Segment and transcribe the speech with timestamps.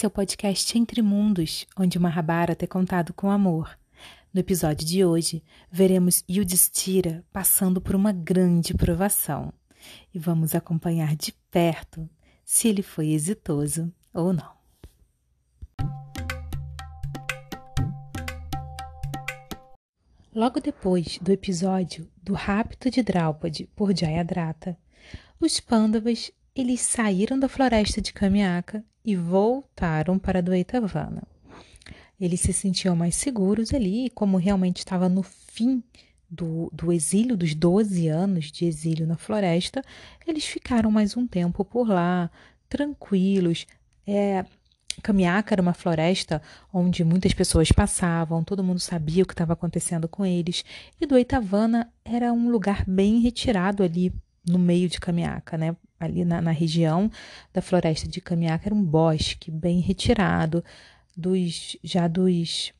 [0.00, 3.78] Esse é o podcast Entre Mundos, onde o Mahabharata é contado com amor.
[4.32, 9.52] No episódio de hoje, veremos Yudhishthira passando por uma grande provação
[10.14, 12.08] e vamos acompanhar de perto
[12.46, 14.50] se ele foi exitoso ou não.
[20.34, 24.78] Logo depois do episódio do rapto de Draupadi por Jayadratha,
[25.38, 31.22] os Pandavas eles saíram da floresta de Kamiaka e voltaram para Dvaitavana.
[32.20, 35.82] Eles se sentiam mais seguros ali, como realmente estava no fim
[36.30, 39.82] do, do exílio, dos 12 anos de exílio na floresta,
[40.26, 42.30] eles ficaram mais um tempo por lá,
[42.68, 43.66] tranquilos.
[44.06, 44.44] É,
[45.02, 46.40] Kamiaka era uma floresta
[46.72, 50.64] onde muitas pessoas passavam, todo mundo sabia o que estava acontecendo com eles,
[51.00, 54.12] e Dvaitavana era um lugar bem retirado ali
[54.50, 55.76] no meio de Kamiaka, né?
[56.00, 57.10] ali na, na região
[57.52, 60.64] da floresta de Camiaca era um bosque bem retirado
[61.14, 62.72] dos já dos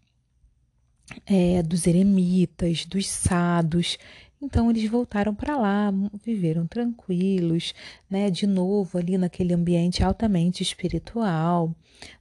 [1.26, 3.98] é, dos eremitas, dos sados.
[4.40, 5.92] Então eles voltaram para lá,
[6.24, 7.74] viveram tranquilos,
[8.08, 8.30] né?
[8.30, 11.74] De novo ali naquele ambiente altamente espiritual,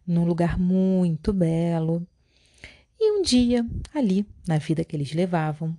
[0.05, 2.05] num lugar muito belo.
[2.99, 5.77] E um dia, ali na vida que eles levavam,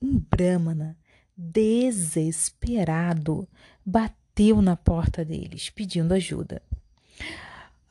[0.00, 0.96] um brahmana
[1.36, 3.48] desesperado
[3.84, 6.62] bateu na porta deles, pedindo ajuda.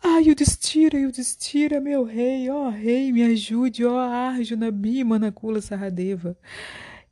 [0.02, 5.62] Ai, o destira, o destira, meu rei, ó rei, me ajude, ó Arjuna, Bhima, Kula
[5.62, 6.38] Saradeva.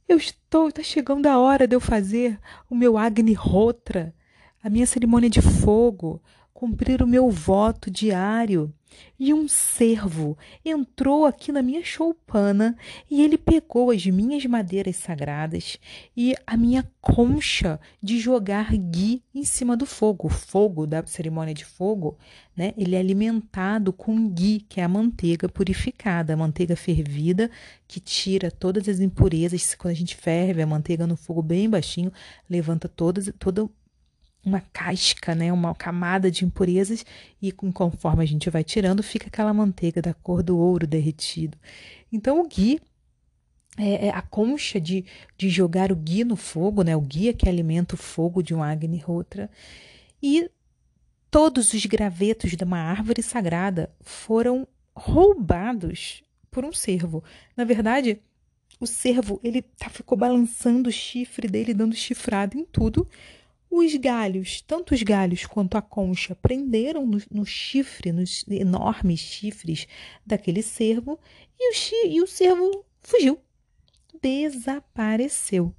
[0.07, 2.37] Eu estou, está chegando a hora de eu fazer
[2.69, 4.13] o meu Agni Rotra,
[4.61, 6.21] a minha cerimônia de fogo,
[6.53, 8.73] cumprir o meu voto diário.
[9.19, 12.75] E um servo entrou aqui na minha choupana
[13.09, 15.77] e ele pegou as minhas madeiras sagradas
[16.17, 20.27] e a minha concha de jogar gui em cima do fogo.
[20.27, 22.17] O fogo da cerimônia de fogo,
[22.55, 22.73] né?
[22.75, 27.49] Ele é alimentado com gui, que é a manteiga purificada, a manteiga fervida
[27.87, 29.75] que tira todas as impurezas.
[29.75, 32.11] Quando a gente ferve a manteiga no fogo bem baixinho,
[32.49, 33.69] levanta todas, toda
[34.43, 37.05] uma casca, né, uma camada de impurezas
[37.41, 41.57] e conforme a gente vai tirando, fica aquela manteiga da cor do ouro derretido.
[42.11, 42.79] Então o gui
[43.77, 45.05] é, é a concha de,
[45.37, 48.53] de jogar o gui no fogo, né, o gui é que alimenta o fogo de
[48.53, 49.49] um Agnihotra
[50.21, 50.49] e
[51.29, 57.23] todos os gravetos de uma árvore sagrada foram roubados por um cervo.
[57.55, 58.19] Na verdade,
[58.79, 63.07] o cervo ele tá, ficou balançando o chifre dele, dando chifrada em tudo
[63.71, 69.87] os galhos, tanto os galhos quanto a concha, prenderam no, no chifre, nos enormes chifres
[70.25, 71.17] daquele cervo,
[71.57, 73.39] e o, e o cervo fugiu,
[74.21, 75.73] desapareceu.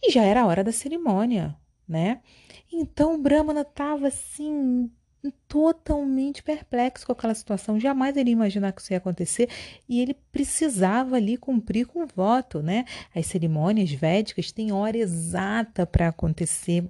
[0.00, 1.56] E já era a hora da cerimônia,
[1.86, 2.20] né?
[2.72, 4.88] Então o Brahmana estava assim
[5.30, 7.78] totalmente perplexo com aquela situação.
[7.78, 9.48] Jamais ele ia imaginar que isso ia acontecer
[9.88, 12.84] e ele precisava ali cumprir com o voto, né?
[13.14, 16.84] As cerimônias védicas têm hora exata para acontecer.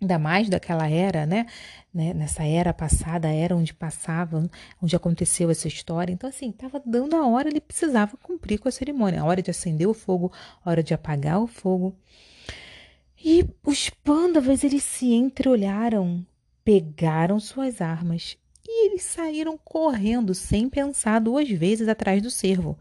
[0.00, 1.46] Ainda mais daquela era, né?
[1.92, 2.12] né?
[2.12, 4.48] Nessa era passada, a era onde passava,
[4.82, 6.12] onde aconteceu essa história.
[6.12, 9.22] Então, assim, estava dando a hora, ele precisava cumprir com a cerimônia.
[9.22, 10.30] A hora de acender o fogo,
[10.62, 11.96] a hora de apagar o fogo.
[13.24, 16.24] E os pândavas, eles se entreolharam
[16.66, 22.76] pegaram suas armas e eles saíram correndo sem pensar duas vezes atrás do cervo.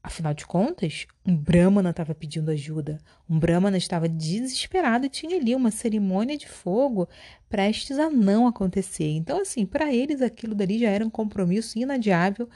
[0.00, 3.00] Afinal de contas, um Brahmana estava pedindo ajuda.
[3.28, 7.08] Um Brahmana estava desesperado e tinha ali uma cerimônia de fogo
[7.48, 9.10] prestes a não acontecer.
[9.10, 12.48] Então, assim, para eles aquilo dali já era um compromisso inadiável.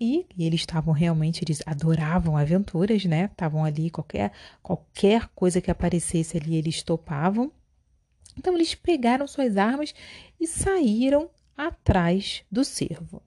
[0.00, 3.26] E, e, eles estavam realmente, eles adoravam aventuras, né?
[3.26, 7.52] Estavam ali, qualquer, qualquer coisa que aparecesse ali, eles topavam.
[8.38, 9.92] Então eles pegaram suas armas
[10.40, 13.20] e saíram atrás do cervo.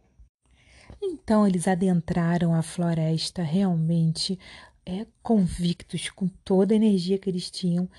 [1.01, 4.39] Então eles adentraram a floresta realmente
[4.85, 7.89] é, convictos com toda a energia que eles tinham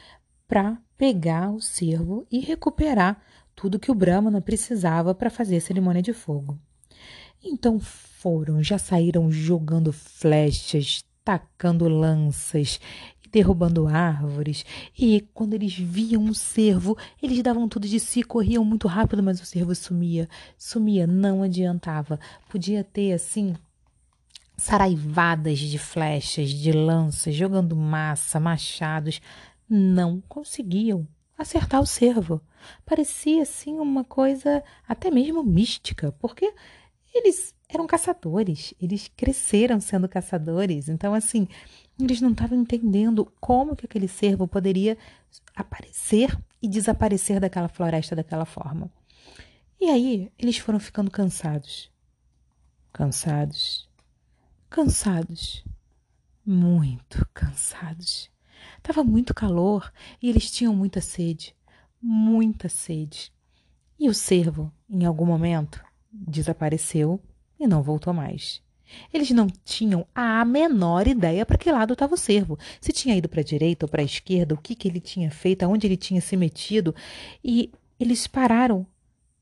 [0.48, 3.20] para pegar o cervo e recuperar
[3.54, 6.58] tudo que o Brahmana precisava para fazer a cerimônia de fogo.
[7.42, 12.80] Então foram, já saíram jogando flechas, tacando lanças
[13.32, 14.64] derrubando árvores.
[14.96, 19.40] E quando eles viam um cervo, eles davam tudo de si, corriam muito rápido, mas
[19.40, 20.28] o cervo sumia.
[20.58, 22.20] Sumia, não adiantava.
[22.48, 23.54] Podia ter assim
[24.56, 29.20] saraivadas de flechas, de lanças, jogando massa, machados,
[29.68, 32.40] não conseguiam acertar o cervo.
[32.84, 36.52] Parecia assim uma coisa até mesmo mística, porque
[37.12, 40.88] eles eram caçadores, eles cresceram sendo caçadores.
[40.88, 41.48] Então assim,
[42.04, 44.96] eles não estavam entendendo como que aquele cervo poderia
[45.54, 48.90] aparecer e desaparecer daquela floresta daquela forma.
[49.80, 51.90] E aí eles foram ficando cansados.
[52.92, 53.88] Cansados.
[54.70, 55.64] Cansados.
[56.44, 58.30] Muito cansados.
[58.82, 61.54] Tava muito calor e eles tinham muita sede.
[62.00, 63.32] Muita sede.
[63.98, 65.82] E o cervo, em algum momento,
[66.12, 67.20] desapareceu
[67.58, 68.62] e não voltou mais.
[69.12, 72.58] Eles não tinham a menor ideia para que lado estava o cervo.
[72.80, 75.30] Se tinha ido para a direita ou para a esquerda, o que, que ele tinha
[75.30, 76.94] feito, aonde ele tinha se metido.
[77.44, 78.86] E eles pararam,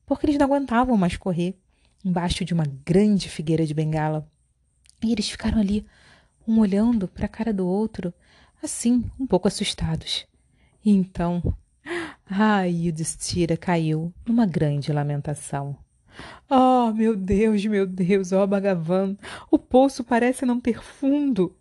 [0.05, 1.55] porque eles não aguentavam mais correr,
[2.03, 4.27] embaixo de uma grande figueira de bengala.
[5.03, 5.85] E eles ficaram ali,
[6.47, 8.13] um olhando para a cara do outro,
[8.61, 10.25] assim, um pouco assustados.
[10.83, 11.41] E então,
[12.29, 15.77] ai, o Destira caiu numa grande lamentação.
[16.49, 19.17] Oh, meu Deus, meu Deus, ó oh, Bhagavan,
[19.49, 21.55] o poço parece não ter fundo.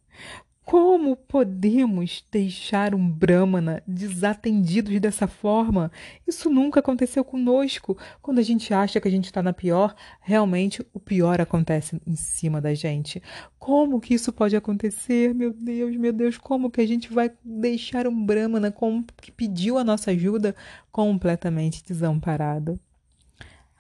[0.71, 5.91] Como podemos deixar um Brahmana desatendidos dessa forma?
[6.25, 7.99] Isso nunca aconteceu conosco.
[8.23, 12.15] Quando a gente acha que a gente está na pior, realmente o pior acontece em
[12.15, 13.21] cima da gente.
[13.59, 15.35] Como que isso pode acontecer?
[15.35, 18.73] Meu Deus, meu Deus, como que a gente vai deixar um Brahmana
[19.21, 20.55] que pediu a nossa ajuda
[20.93, 22.79] completamente desamparado?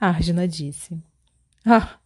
[0.00, 0.98] Arjuna disse:
[1.64, 1.98] Ah,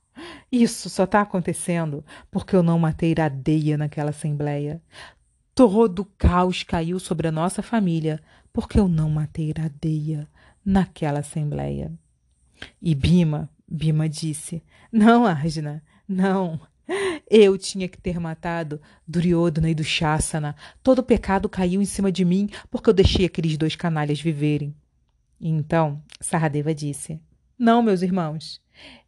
[0.51, 4.83] isso só está acontecendo porque eu não matei Iradeia naquela assembleia.
[5.55, 8.21] Todo o caos caiu sobre a nossa família
[8.53, 10.29] porque eu não matei Iradeia
[10.65, 11.93] naquela assembleia.
[12.83, 16.61] E Bima, Bima disse: Não, Arjuna, não.
[17.31, 20.55] Eu tinha que ter matado Duryodhana e Dushasana.
[20.83, 24.75] Todo o pecado caiu em cima de mim porque eu deixei aqueles dois canalhas viverem.
[25.41, 27.21] então Saradeva disse:
[27.59, 28.61] não, meus irmãos.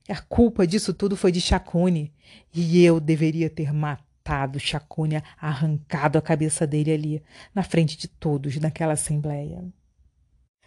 [0.09, 2.13] A culpa disso tudo foi de Chacune.
[2.55, 7.23] E eu deveria ter matado Chacune, arrancado a cabeça dele ali,
[7.55, 9.65] na frente de todos, naquela assembleia.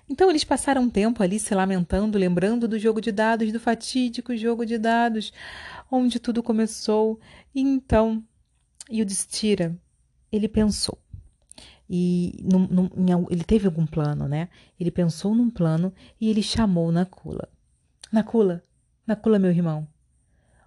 [0.10, 4.36] Então eles passaram um tempo ali se lamentando, lembrando do jogo de dados, do fatídico
[4.36, 5.32] jogo de dados,
[5.92, 7.20] onde tudo começou.
[7.54, 8.24] E então,
[8.92, 9.78] Yudhishthira,
[10.32, 10.98] ele pensou.
[11.88, 14.50] E num, num, ele teve algum plano, né?
[14.80, 17.48] Ele pensou num plano e ele chamou Nakula.
[18.12, 18.64] Nakula,
[19.06, 19.88] Nakula, meu irmão,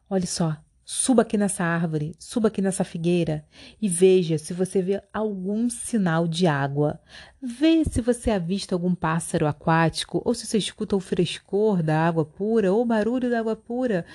[0.08, 3.44] olhe só, suba aqui nessa árvore, suba aqui nessa figueira
[3.80, 7.00] e veja se você vê algum sinal de água.
[7.42, 12.24] Vê se você avista algum pássaro aquático ou se você escuta o frescor da água
[12.24, 14.06] pura ou o barulho da água pura.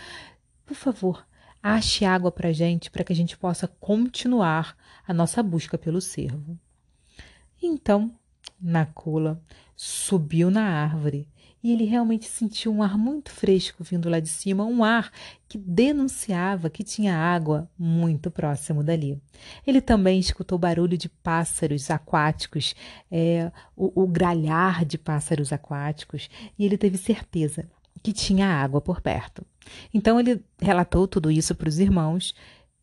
[0.65, 1.27] Por favor,
[1.61, 6.57] ache água para gente, para que a gente possa continuar a nossa busca pelo cervo.
[7.61, 8.09] Então,
[8.61, 9.43] Nakula
[9.75, 11.27] subiu na árvore
[11.67, 15.11] e ele realmente sentiu um ar muito fresco vindo lá de cima, um ar
[15.49, 19.21] que denunciava que tinha água muito próximo dali.
[19.65, 22.73] Ele também escutou barulho de pássaros aquáticos,
[23.11, 27.69] é, o, o gralhar de pássaros aquáticos, e ele teve certeza
[28.01, 29.45] que tinha água por perto.
[29.93, 32.33] Então ele relatou tudo isso para os irmãos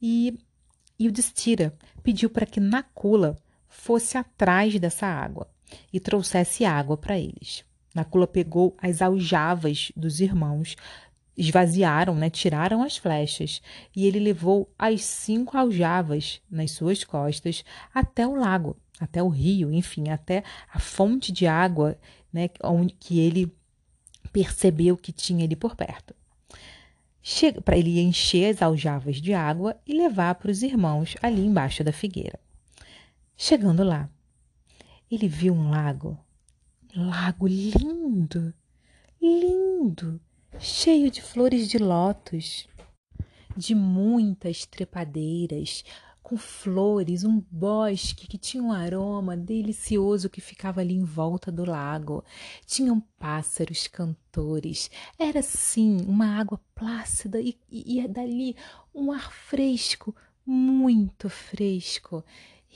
[0.03, 0.39] e,
[0.99, 3.35] e o Destira pediu para que Nakula
[3.67, 5.49] fosse atrás dessa água
[5.91, 7.65] e trouxesse água para eles.
[7.95, 10.77] Nakula pegou as aljavas dos irmãos,
[11.37, 13.63] esvaziaram, né, tiraram as flechas,
[13.95, 19.73] e ele levou as cinco aljavas nas suas costas até o lago, até o rio,
[19.73, 21.99] enfim, até a fonte de água,
[22.33, 23.53] né, onde que ele
[24.33, 26.15] percebeu que tinha ali por perto.
[27.65, 31.93] Para ele encher as aljavas de água e levar para os irmãos ali embaixo da
[31.93, 32.39] figueira.
[33.37, 34.09] Chegando lá,
[35.11, 36.19] ele viu um lago
[36.97, 38.55] lago lindo,
[39.21, 40.21] lindo,
[40.61, 42.69] cheio de flores de lótus,
[43.57, 45.85] de muitas trepadeiras,
[46.23, 51.65] com flores, um bosque que tinha um aroma delicioso que ficava ali em volta do
[51.65, 52.25] lago.
[52.65, 54.91] Tinham pássaros cantores.
[55.19, 58.57] Era sim uma água plácida e, e, e dali
[58.95, 60.15] um ar fresco,
[60.47, 62.25] muito fresco.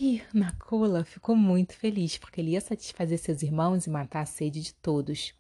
[0.01, 4.61] E Nakula ficou muito feliz, porque ele ia satisfazer seus irmãos e matar a sede
[4.61, 5.35] de todos.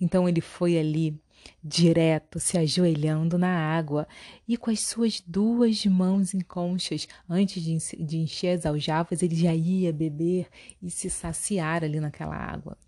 [0.00, 1.20] Então ele foi ali,
[1.62, 4.08] direto, se ajoelhando na água
[4.48, 9.36] e com as suas duas mãos em conchas, antes de, de encher as aljavas, ele
[9.36, 10.48] já ia beber
[10.80, 12.78] e se saciar ali naquela água.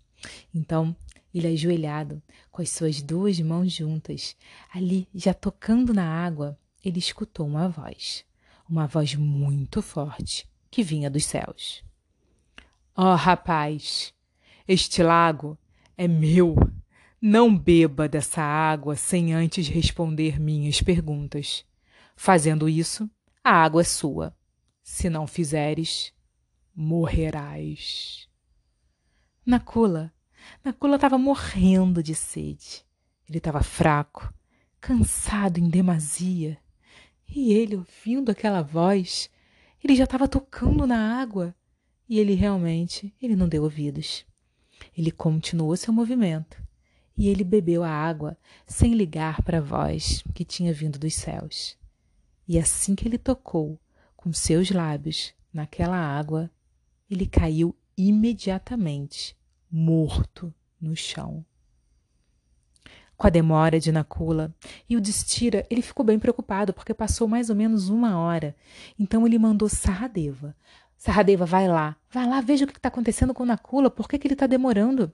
[0.51, 0.95] Então,
[1.31, 4.35] ele ajoelhado, com as suas duas mãos juntas,
[4.73, 8.25] ali já tocando na água, ele escutou uma voz,
[8.67, 11.83] uma voz muito forte que vinha dos céus.
[12.97, 14.11] Oh, rapaz,
[14.67, 15.55] este lago
[15.95, 16.55] é meu.
[17.21, 21.63] Não beba dessa água sem antes responder minhas perguntas.
[22.15, 23.07] Fazendo isso,
[23.43, 24.35] a água é sua.
[24.81, 26.11] Se não fizeres,
[26.75, 28.27] morrerás.
[29.45, 30.11] Nakula,
[30.65, 32.83] Nakula estava morrendo de sede.
[33.29, 34.33] Ele estava fraco,
[34.81, 36.57] cansado em demasia.
[37.29, 39.29] E ele, ouvindo aquela voz,
[39.83, 41.53] ele já estava tocando na água.
[42.07, 44.25] E ele realmente, ele não deu ouvidos.
[44.95, 46.61] Ele continuou seu movimento.
[47.17, 51.77] E ele bebeu a água sem ligar para a voz que tinha vindo dos céus.
[52.47, 53.79] E assim que ele tocou
[54.15, 56.49] com seus lábios naquela água,
[57.09, 59.37] ele caiu imediatamente,
[59.69, 61.45] morto no chão.
[63.17, 64.53] Com a demora de Nakula
[64.89, 68.55] e o Destira, ele ficou bem preocupado porque passou mais ou menos uma hora.
[68.97, 70.55] Então ele mandou Saradeva.
[70.97, 74.25] Saradeva, vai lá, vai lá, veja o que está acontecendo com Nakula, por que, que
[74.25, 75.11] ele está demorando?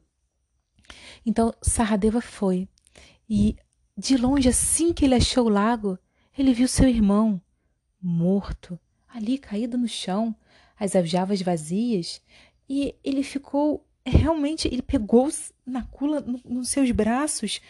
[1.25, 2.67] Então Saradeva foi
[3.29, 3.55] e
[3.97, 5.99] de longe, assim que ele achou o lago,
[6.37, 7.41] ele viu seu irmão
[8.01, 10.35] morto, ali caído no chão,
[10.79, 12.21] as aljavas vazias,
[12.67, 15.29] e ele ficou realmente, ele pegou
[15.65, 17.61] Nakula no, nos seus braços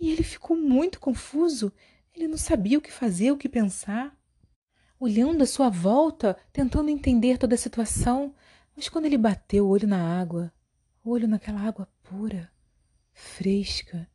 [0.00, 1.72] e ele ficou muito confuso.
[2.14, 4.16] Ele não sabia o que fazer, o que pensar.
[4.98, 8.34] Olhando à sua volta, tentando entender toda a situação,
[8.76, 10.52] mas quando ele bateu o olho na água,
[11.02, 12.50] o olho naquela água pura,
[13.12, 14.08] fresca,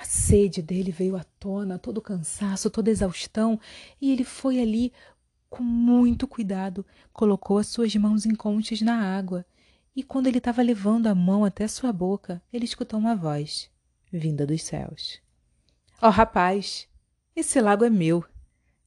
[0.00, 3.60] a sede dele veio à tona, todo o cansaço, toda a exaustão,
[4.00, 4.92] e ele foi ali
[5.50, 9.44] com muito cuidado, colocou as suas mãos inconscientes na água
[9.98, 13.68] e quando ele estava levando a mão até sua boca, ele escutou uma voz,
[14.12, 15.20] vinda dos céus.
[16.00, 16.88] Ó oh, rapaz,
[17.34, 18.24] esse lago é meu.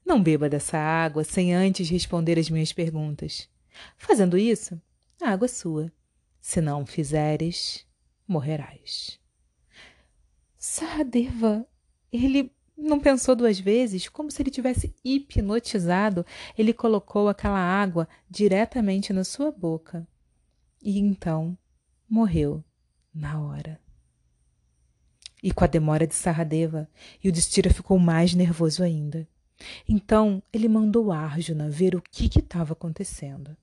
[0.05, 3.49] Não beba dessa água sem antes responder as minhas perguntas.
[3.97, 4.81] Fazendo isso,
[5.21, 5.91] a água é sua.
[6.39, 7.85] Se não fizeres,
[8.25, 9.19] morrerás.
[10.57, 11.67] Saradeva,
[12.09, 16.25] ele não pensou duas vezes, como se ele tivesse hipnotizado,
[16.57, 20.07] ele colocou aquela água diretamente na sua boca
[20.81, 21.57] e então
[22.09, 22.63] morreu
[23.13, 23.79] na hora.
[25.43, 26.87] E com a demora de Saradeva,
[27.23, 29.27] Yudhishthira ficou mais nervoso ainda.
[29.87, 33.55] Então ele mandou Arjuna ver o que estava acontecendo.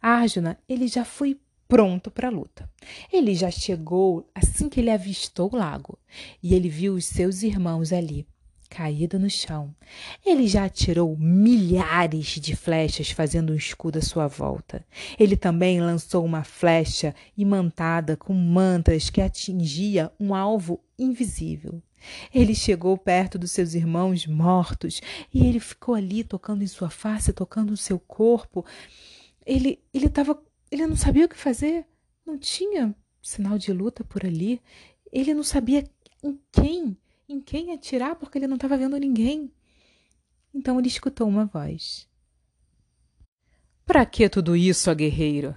[0.00, 2.70] Arjuna, ele já foi pronto para a luta.
[3.12, 5.98] Ele já chegou assim que ele avistou o lago
[6.42, 8.26] e ele viu os seus irmãos ali,
[8.66, 9.74] caído no chão.
[10.24, 14.84] Ele já atirou milhares de flechas fazendo um escudo à sua volta.
[15.18, 21.82] Ele também lançou uma flecha imantada com mantas que atingia um alvo invisível.
[22.32, 25.00] Ele chegou perto dos seus irmãos mortos
[25.32, 28.64] e ele ficou ali tocando em sua face, tocando no seu corpo.
[29.44, 30.38] Ele ele estava
[30.70, 31.86] ele não sabia o que fazer,
[32.24, 34.60] não tinha sinal de luta por ali.
[35.12, 35.84] Ele não sabia
[36.22, 36.96] em quem
[37.28, 39.52] em quem atirar porque ele não estava vendo ninguém.
[40.54, 42.08] Então ele escutou uma voz.
[43.84, 45.54] Para que tudo isso, guerreiro?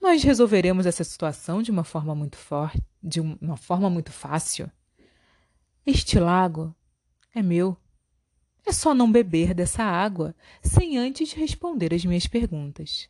[0.00, 4.70] Nós resolveremos essa situação de uma forma muito forte, de uma forma muito fácil.
[5.86, 6.74] Este lago
[7.34, 7.76] é meu.
[8.64, 13.08] É só não beber dessa água sem antes responder as minhas perguntas.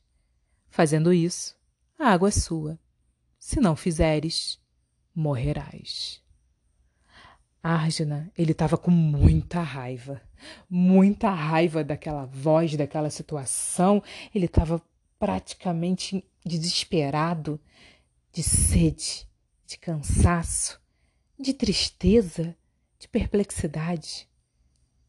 [0.70, 1.54] Fazendo isso,
[1.98, 2.78] a água é sua.
[3.38, 4.58] Se não fizeres,
[5.14, 6.22] morrerás.
[7.62, 10.21] Arjuna, ele estava com muita raiva,
[10.69, 14.02] muita raiva daquela voz, daquela situação.
[14.35, 14.83] Ele estava
[15.16, 17.61] praticamente desesperado,
[18.33, 19.28] de sede,
[19.64, 20.81] de cansaço,
[21.38, 22.57] de tristeza,
[22.99, 24.28] de perplexidade.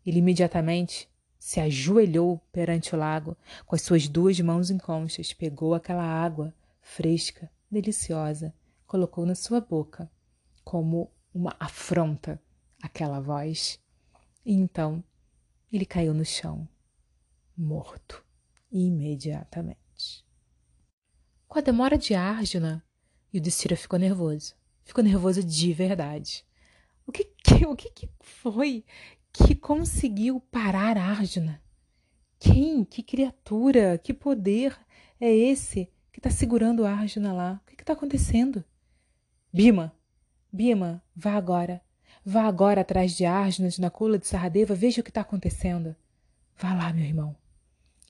[0.06, 5.74] Ele imediatamente se ajoelhou perante o lago, com as suas duas mãos em conchas, pegou
[5.74, 8.54] aquela água fresca, deliciosa,
[8.86, 10.10] colocou na sua boca,
[10.64, 12.42] como uma afronta
[12.82, 13.80] àquela voz.
[14.46, 15.04] E então
[15.72, 16.68] ele caiu no chão,
[17.58, 18.24] morto,
[18.72, 20.24] imediatamente.
[21.48, 22.84] Com a demora de Arjuna,
[23.34, 24.56] Yudhishthira ficou nervoso.
[24.84, 26.46] Ficou nervoso de verdade.
[27.06, 28.86] O que, que, o que, que foi
[29.32, 31.62] que conseguiu parar Arjuna?
[32.38, 32.84] Quem?
[32.84, 33.98] Que criatura?
[33.98, 34.78] Que poder
[35.20, 37.62] é esse que está segurando Arjuna lá?
[37.64, 38.64] O que está acontecendo?
[39.52, 39.96] Bima,
[40.54, 41.82] Bima, vá agora.
[42.24, 45.96] Vá agora atrás de Arjuna, de Nakula, de Saradeva, veja o que está acontecendo.
[46.56, 47.36] Vá lá, meu irmão.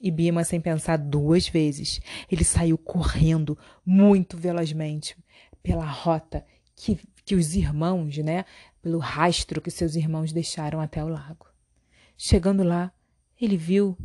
[0.01, 5.15] E Bima, sem pensar duas vezes, ele saiu correndo muito velozmente
[5.63, 6.45] pela rota
[6.75, 8.43] que, que os irmãos, né,
[8.81, 11.47] pelo rastro que seus irmãos deixaram até o lago.
[12.17, 12.91] Chegando lá,
[13.39, 13.97] ele viu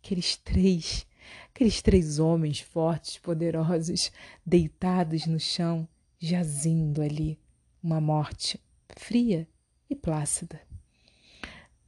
[0.00, 1.06] aqueles três,
[1.54, 4.10] aqueles três homens fortes, poderosos,
[4.46, 5.86] deitados no chão,
[6.18, 7.38] jazindo ali,
[7.82, 8.60] uma morte
[8.96, 9.48] fria
[9.88, 10.60] e plácida.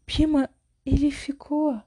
[0.06, 0.48] Pima,
[0.84, 1.80] ele ficou.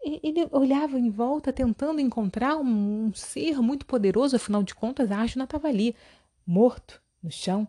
[0.00, 5.18] Ele olhava em volta tentando encontrar um, um ser muito poderoso, afinal de contas, a
[5.18, 5.94] Arjuna estava ali,
[6.46, 7.66] morto, no chão.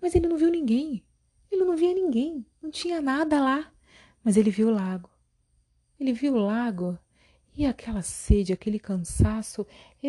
[0.00, 1.02] Mas ele não viu ninguém.
[1.50, 3.70] Ele não via ninguém, não tinha nada lá,
[4.24, 5.10] mas ele viu o lago.
[6.00, 6.98] Ele viu o lago
[7.54, 9.66] e aquela sede, aquele cansaço,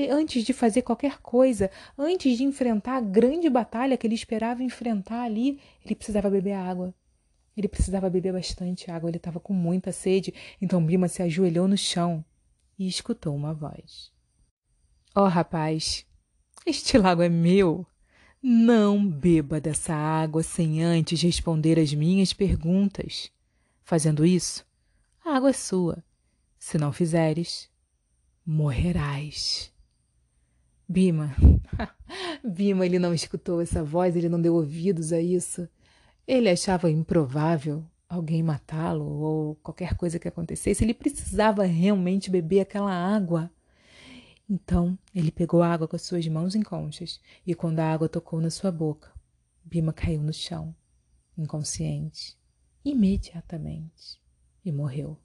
[0.10, 5.24] antes de fazer qualquer coisa, antes de enfrentar a grande batalha que ele esperava enfrentar
[5.24, 6.94] ali, ele precisava beber água.
[7.56, 11.78] Ele precisava beber bastante água, ele estava com muita sede, então Bima se ajoelhou no
[11.78, 12.24] chão
[12.80, 14.12] e escutou uma voz.
[15.14, 16.06] Ó oh, rapaz,
[16.66, 17.86] este lago é meu.
[18.42, 23.32] Não beba dessa água sem antes responder as minhas perguntas.
[23.84, 24.66] Fazendo isso,
[25.24, 26.04] a água é sua.
[26.66, 27.70] Se não fizeres,
[28.46, 29.70] morrerás.
[30.88, 31.36] Bima.
[32.42, 35.68] Bima, ele não escutou essa voz, ele não deu ouvidos a isso.
[36.26, 40.86] Ele achava improvável alguém matá-lo ou qualquer coisa que acontecesse.
[40.86, 43.52] Ele precisava realmente beber aquela água.
[44.50, 48.08] Então ele pegou a água com as suas mãos em conchas e, quando a água
[48.08, 49.12] tocou na sua boca,
[49.66, 50.74] Bima caiu no chão,
[51.38, 52.38] inconsciente,
[52.86, 54.18] imediatamente,
[54.64, 55.23] e morreu.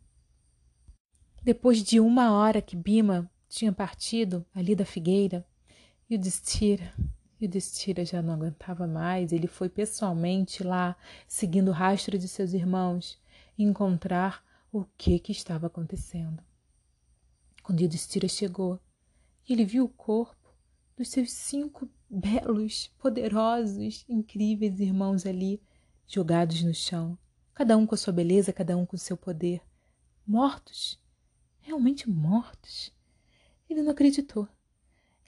[1.48, 5.46] Depois de uma hora que Bima tinha partido ali da figueira,
[6.06, 6.92] e o Destira
[7.40, 9.32] e o Destira já não aguentava mais.
[9.32, 10.94] Ele foi pessoalmente lá,
[11.26, 13.18] seguindo o rastro de seus irmãos,
[13.58, 16.42] encontrar o que, que estava acontecendo.
[17.62, 18.78] Quando o Destira chegou,
[19.48, 20.54] ele viu o corpo
[20.98, 25.62] dos seus cinco belos, poderosos, incríveis irmãos ali,
[26.06, 27.16] jogados no chão,
[27.54, 29.62] cada um com a sua beleza, cada um com o seu poder,
[30.26, 31.00] mortos,
[31.68, 32.92] realmente mortos.
[33.68, 34.48] Ele não acreditou.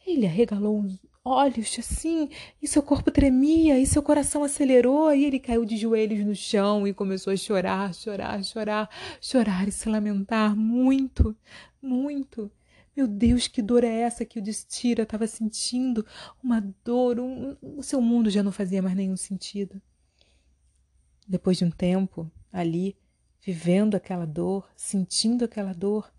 [0.07, 0.87] Ele arregalou
[1.23, 6.25] olhos assim, e seu corpo tremia, e seu coração acelerou, e ele caiu de joelhos
[6.25, 8.89] no chão e começou a chorar, chorar, chorar,
[9.21, 11.37] chorar e se lamentar muito,
[11.81, 12.51] muito.
[12.97, 16.05] Meu Deus, que dor é essa que o Destira estava sentindo?
[16.43, 19.81] Uma dor, um, o seu mundo já não fazia mais nenhum sentido.
[21.29, 22.97] Depois de um tempo ali,
[23.43, 26.13] vivendo aquela dor, sentindo aquela dor,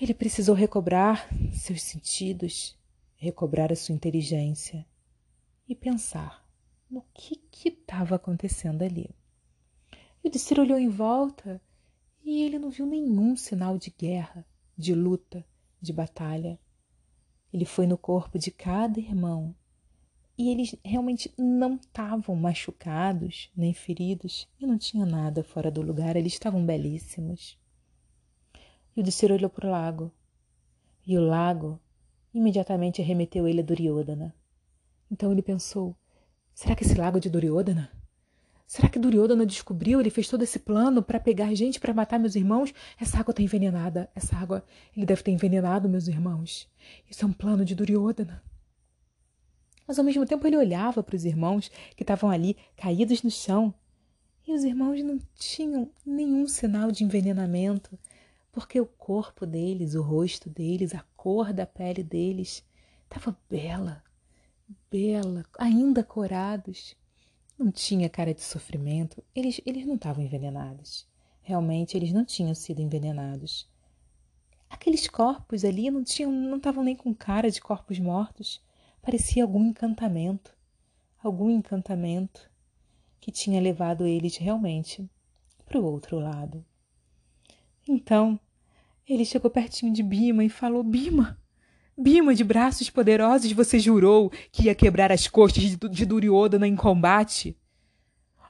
[0.00, 2.76] ele precisou recobrar seus sentidos,
[3.16, 4.86] recobrar a sua inteligência
[5.68, 6.46] e pensar
[6.90, 9.10] no que estava acontecendo ali.
[10.22, 11.60] E o Destiro olhou em volta
[12.22, 14.46] e ele não viu nenhum sinal de guerra,
[14.76, 15.44] de luta,
[15.80, 16.58] de batalha.
[17.52, 19.54] Ele foi no corpo de cada irmão
[20.38, 26.16] e eles realmente não estavam machucados nem feridos e não tinha nada fora do lugar,
[26.16, 27.58] eles estavam belíssimos.
[28.94, 30.12] E o Destiro olhou para o lago
[31.06, 31.80] e o lago
[32.34, 34.34] imediatamente remeteu ele a Duryodhana.
[35.10, 35.96] Então ele pensou:
[36.52, 37.90] será que esse lago é de Duryodhana?
[38.66, 40.00] Será que Duryodhana descobriu?
[40.00, 42.74] Ele fez todo esse plano para pegar gente para matar meus irmãos?
[43.00, 44.10] Essa água está envenenada.
[44.12, 44.64] Essa água,
[44.96, 46.68] ele deve ter envenenado meus irmãos.
[47.08, 48.42] Isso é um plano de Duryodhana.
[49.86, 53.72] Mas ao mesmo tempo ele olhava para os irmãos que estavam ali caídos no chão.
[54.46, 57.98] E os irmãos não tinham nenhum sinal de envenenamento,
[58.52, 62.64] porque o corpo deles, o rosto deles, a cor da pele deles
[63.04, 64.02] estava bela,
[64.90, 66.96] bela, ainda corados.
[67.58, 69.22] Não tinha cara de sofrimento.
[69.34, 71.06] Eles, eles não estavam envenenados.
[71.42, 73.68] Realmente, eles não tinham sido envenenados.
[74.68, 78.60] Aqueles corpos ali não tinham, não estavam nem com cara de corpos mortos.
[79.06, 80.52] Parecia algum encantamento,
[81.22, 82.50] algum encantamento
[83.20, 85.08] que tinha levado eles realmente
[85.64, 86.66] para o outro lado.
[87.88, 88.36] Então,
[89.08, 91.40] ele chegou pertinho de Bima e falou: Bima,
[91.96, 97.56] Bima de braços poderosos, você jurou que ia quebrar as costas de Duryodhana em combate?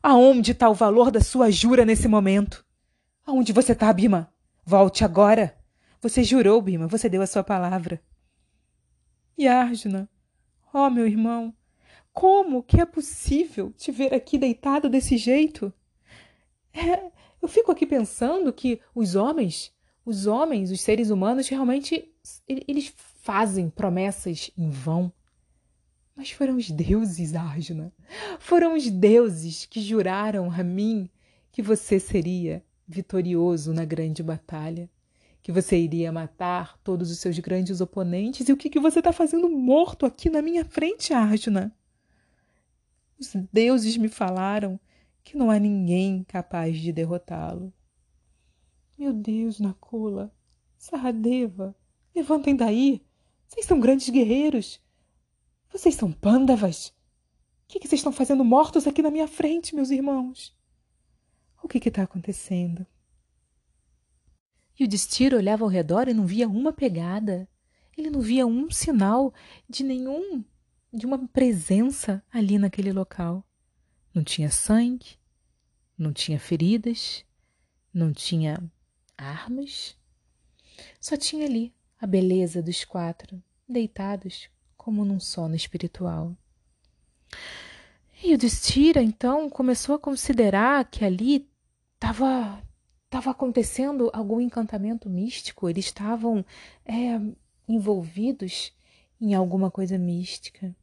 [0.03, 2.65] Aonde está o valor da sua jura nesse momento?
[3.27, 4.33] Aonde você está, Bima?
[4.65, 5.55] Volte agora.
[6.01, 8.03] Você jurou, Bima, você deu a sua palavra.
[9.37, 10.09] E Arjuna,
[10.85, 11.55] oh, meu irmão,
[12.13, 15.73] como que é possível te ver aqui deitado desse jeito?
[16.73, 17.11] É,
[17.41, 19.75] eu fico aqui pensando que os homens
[20.07, 22.09] os homens, os seres humanos, realmente
[22.47, 25.13] eles fazem promessas em vão.
[26.15, 27.93] Mas foram os deuses, Arjuna.
[28.39, 31.11] Foram os deuses que juraram a mim
[31.51, 34.89] que você seria vitorioso na grande batalha,
[35.47, 38.49] que você iria matar todos os seus grandes oponentes.
[38.49, 41.73] E o que, que você está fazendo morto aqui na minha frente, Arjuna?
[43.17, 44.81] Os deuses me falaram
[45.23, 47.73] que não há ninguém capaz de derrotá-lo.
[48.99, 50.35] Meu Deus, Nakula,
[50.77, 51.77] Saradeva,
[52.13, 53.01] levantem daí.
[53.47, 54.83] Vocês são grandes guerreiros.
[55.71, 56.89] Vocês são pândavas.
[56.89, 60.59] O que, que vocês estão fazendo mortos aqui na minha frente, meus irmãos?
[61.63, 62.85] O que está acontecendo?
[64.79, 67.49] E o Destiro olhava ao redor e não via uma pegada.
[67.97, 69.33] Ele não via um sinal
[69.69, 70.45] de nenhum,
[70.93, 73.45] de uma presença ali naquele local.
[74.13, 75.17] Não tinha sangue,
[75.97, 77.25] não tinha feridas,
[77.93, 78.63] não tinha
[79.17, 79.97] armas,
[81.01, 86.37] só tinha ali a beleza dos quatro, deitados como num sono espiritual.
[88.23, 91.49] E o Destira, então, começou a considerar que ali
[91.95, 92.63] estava
[93.07, 96.45] estava acontecendo algum encantamento místico, eles estavam
[96.85, 97.21] é,
[97.69, 98.73] envolvidos
[99.21, 100.75] em alguma coisa mística.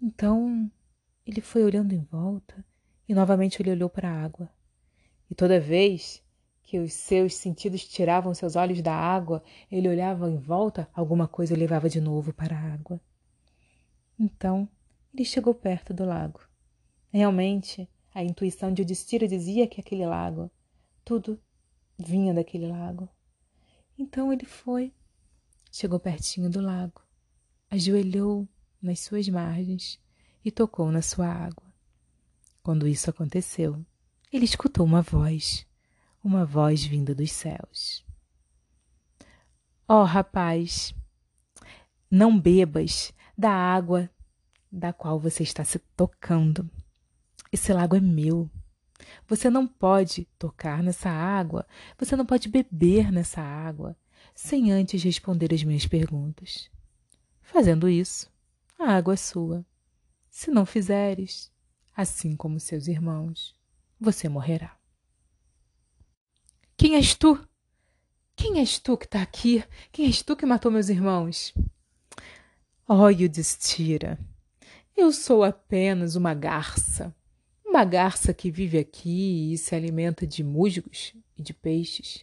[0.00, 0.70] Então
[1.26, 2.64] ele foi olhando em volta
[3.08, 4.50] e novamente ele olhou para a água.
[5.30, 6.22] E toda vez
[6.62, 11.54] que os seus sentidos tiravam seus olhos da água, ele olhava em volta, alguma coisa
[11.54, 13.00] o levava de novo para a água.
[14.18, 14.68] Então
[15.12, 16.40] ele chegou perto do lago.
[17.12, 20.50] Realmente, a intuição de Odistira dizia que aquele lago,
[21.04, 21.40] tudo
[21.98, 23.08] vinha daquele lago.
[23.98, 24.92] Então ele foi,
[25.70, 27.02] chegou pertinho do lago,
[27.70, 28.48] ajoelhou
[28.80, 30.00] nas suas margens
[30.44, 31.72] e tocou na sua água.
[32.62, 33.84] Quando isso aconteceu,
[34.32, 35.66] ele escutou uma voz,
[36.22, 38.04] uma voz vinda dos céus.
[39.88, 40.94] Ó oh, rapaz,
[42.10, 44.08] não bebas da água
[44.70, 46.70] da qual você está se tocando.
[47.52, 48.50] Esse lago é meu.
[49.26, 51.66] Você não pode tocar nessa água,
[51.98, 53.96] você não pode beber nessa água
[54.34, 56.70] sem antes responder as minhas perguntas.
[57.42, 58.30] Fazendo isso,
[58.78, 59.64] a água é sua.
[60.30, 61.52] Se não fizeres,
[61.94, 63.54] assim como seus irmãos,
[64.00, 64.76] você morrerá.
[66.76, 67.38] Quem és tu?
[68.34, 69.62] Quem és tu que está aqui?
[69.92, 71.54] Quem és tu que matou meus irmãos?
[72.88, 74.18] Oh, Yudhishthira,
[74.96, 77.14] eu sou apenas uma garça.
[77.72, 82.22] Uma garça que vive aqui e se alimenta de musgos e de peixes.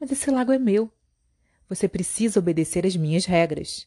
[0.00, 0.90] Mas esse lago é meu.
[1.68, 3.86] Você precisa obedecer às minhas regras.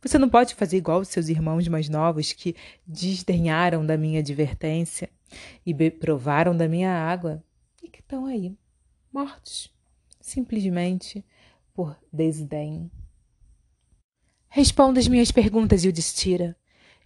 [0.00, 2.56] Você não pode fazer igual os seus irmãos mais novos que
[2.86, 5.10] desdenharam da minha advertência
[5.66, 7.44] e provaram da minha água
[7.82, 8.56] e que estão aí,
[9.12, 9.70] mortos,
[10.18, 11.22] simplesmente
[11.74, 12.90] por desdém.
[14.48, 16.56] Responda as minhas perguntas, Yudhishthira,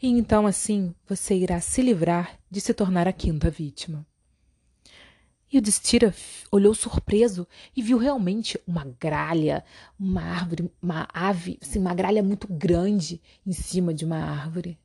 [0.02, 4.04] e então assim você irá se livrar de se tornar a quinta vítima.
[5.52, 6.14] E o Destira
[6.50, 9.62] olhou surpreso e viu realmente uma gralha,
[10.00, 14.78] uma árvore, uma ave, assim, uma gralha muito grande em cima de uma árvore.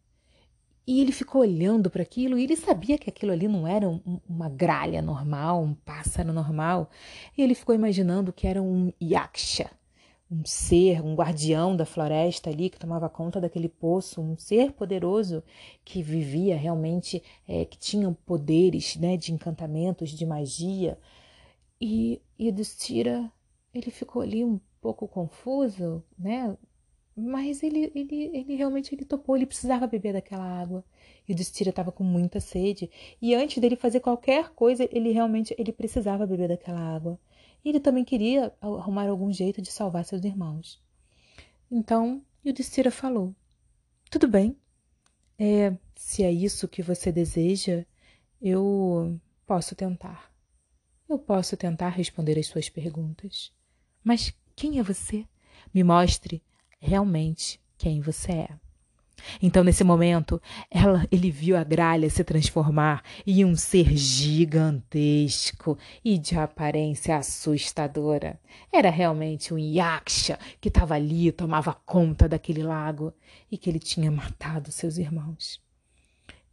[0.86, 4.20] E ele ficou olhando para aquilo e ele sabia que aquilo ali não era um,
[4.28, 6.90] uma gralha normal, um pássaro normal.
[7.38, 9.72] E ele ficou imaginando que era um yaksha,
[10.30, 15.44] um ser, um guardião da floresta ali que tomava conta daquele poço, um ser poderoso
[15.86, 20.98] que vivia realmente, é, que tinha poderes né, de encantamentos, de magia.
[21.80, 23.32] E, Destira,
[23.74, 26.58] ele ficou ali um pouco confuso, né?
[27.16, 30.84] Mas ele, ele, ele realmente ele topou, ele precisava beber daquela água.
[31.28, 32.92] E o Destira estava com muita sede.
[33.22, 37.20] E antes dele fazer qualquer coisa, ele realmente ele precisava beber daquela água.
[37.64, 40.82] Ele também queria arrumar algum jeito de salvar seus irmãos.
[41.70, 43.36] Então, Yudhishthira falou:
[44.10, 44.58] Tudo bem,
[45.38, 47.86] é, se é isso que você deseja,
[48.42, 50.32] eu posso tentar.
[51.10, 53.52] Eu posso tentar responder as suas perguntas.
[54.04, 55.26] Mas quem é você?
[55.74, 56.42] Me mostre
[56.80, 58.67] realmente quem você é.
[59.42, 66.18] Então, nesse momento, ela, ele viu a gralha se transformar em um ser gigantesco e
[66.18, 68.40] de aparência assustadora.
[68.72, 73.14] Era realmente um Yaksha que estava ali, tomava conta daquele lago
[73.52, 75.62] e que ele tinha matado seus irmãos.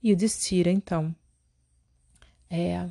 [0.02, 1.14] E o Destira, então,
[2.50, 2.88] é,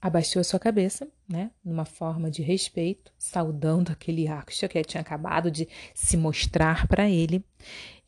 [0.00, 5.50] abaixou a sua cabeça, né, numa forma de respeito, saudando aquele Yaksha que tinha acabado
[5.50, 7.44] de se mostrar para ele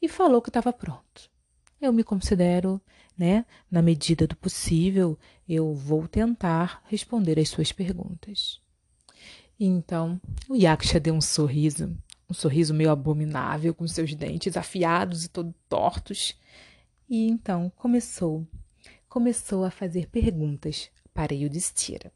[0.00, 1.30] e falou que estava pronto.
[1.80, 2.80] Eu me considero,
[3.16, 8.60] né, na medida do possível, eu vou tentar responder as suas perguntas.
[9.58, 11.96] Então, o Yaksha deu um sorriso,
[12.30, 16.38] um sorriso meio abominável, com seus dentes afiados e todo tortos,
[17.08, 18.46] e então começou,
[19.08, 22.12] começou a fazer perguntas para Yudhishthira.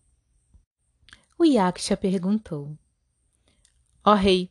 [1.37, 2.79] O Yaksha perguntou:
[4.05, 4.49] Ó oh, rei,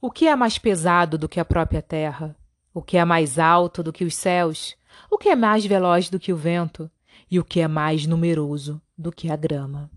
[0.00, 2.36] o que é mais pesado do que a própria terra?
[2.72, 4.76] O que é mais alto do que os céus?
[5.10, 6.88] O que é mais veloz do que o vento?
[7.28, 9.90] E o que é mais numeroso do que a grama?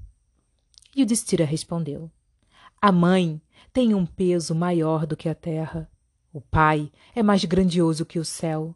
[0.95, 2.09] E o Destira respondeu:
[2.81, 3.39] A mãe
[3.71, 5.87] tem um peso maior do que a terra.
[6.33, 8.75] O pai é mais grandioso que o céu.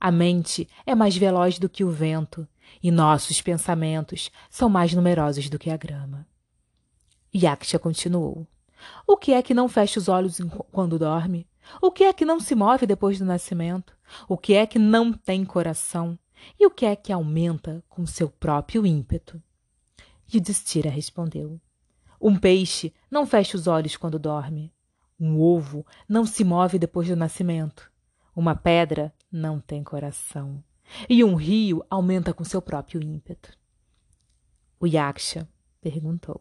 [0.00, 2.48] A mente é mais veloz do que o vento,
[2.82, 6.26] e nossos pensamentos são mais numerosos do que a grama.
[7.34, 8.46] Yaksha continuou:
[9.06, 10.38] O que é que não fecha os olhos
[10.72, 11.46] quando dorme?
[11.82, 13.96] O que é que não se move depois do nascimento?
[14.28, 16.18] O que é que não tem coração?
[16.58, 19.42] E o que é que aumenta com seu próprio ímpeto?
[20.32, 21.60] Yudhishthira respondeu:
[22.20, 24.72] Um peixe não fecha os olhos quando dorme.
[25.18, 27.90] Um ovo não se move depois do nascimento.
[28.34, 30.62] Uma pedra não tem coração.
[31.08, 33.50] E um rio aumenta com seu próprio ímpeto.
[34.78, 35.48] O Yaksha
[35.80, 36.40] perguntou: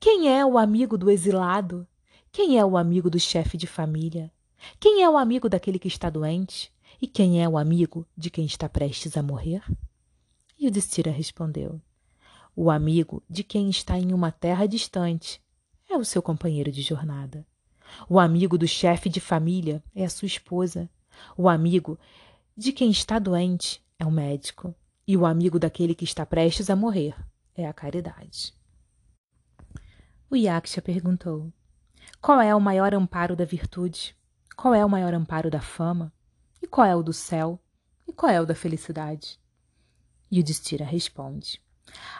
[0.00, 1.86] Quem é o amigo do exilado?
[2.30, 4.30] Quem é o amigo do chefe de família?
[4.78, 6.72] Quem é o amigo daquele que está doente?
[7.00, 9.62] E quem é o amigo de quem está prestes a morrer?
[10.58, 11.80] E o Destira respondeu:
[12.56, 15.40] O amigo de quem está em uma terra distante
[15.88, 17.46] é o seu companheiro de jornada.
[18.08, 20.90] O amigo do chefe de família é a sua esposa.
[21.36, 21.98] O amigo
[22.58, 24.74] de quem está doente é o médico.
[25.06, 27.14] E o amigo daquele que está prestes a morrer
[27.54, 28.52] é a caridade.
[30.28, 31.52] O Yaksha perguntou:
[32.20, 34.16] Qual é o maior amparo da virtude?
[34.56, 36.12] Qual é o maior amparo da fama?
[36.60, 37.60] E qual é o do céu?
[38.08, 39.38] E qual é o da felicidade?
[40.28, 41.62] E o Destira responde: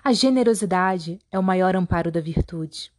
[0.05, 2.92] A generosidade é o maior amparo da virtude.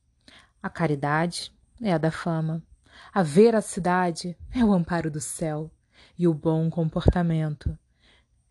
[0.61, 2.61] A caridade é a da fama.
[3.13, 5.71] A veracidade é o amparo do céu.
[6.19, 7.75] E o bom comportamento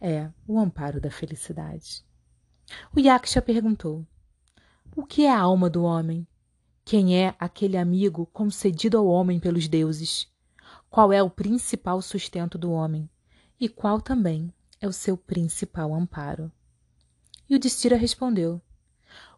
[0.01, 2.03] é o amparo da felicidade.
[2.97, 4.05] O Yaksha perguntou:
[4.97, 6.27] O que é a alma do homem?
[6.85, 10.27] Quem é aquele amigo concedido ao homem pelos deuses?
[10.91, 13.09] qual é o principal sustento do homem
[13.61, 16.51] e qual também é o seu principal amparo.
[17.49, 18.61] E o Destira respondeu: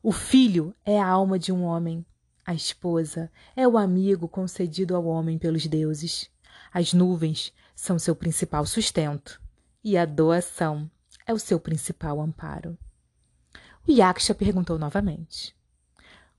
[0.03, 2.05] O filho é a alma de um homem,
[2.45, 6.31] a esposa é o amigo concedido ao homem pelos deuses,
[6.73, 9.41] as nuvens são seu principal sustento
[9.83, 10.91] e a doação
[11.27, 12.77] é o seu principal amparo.
[13.89, 15.57] O Yaksha perguntou novamente: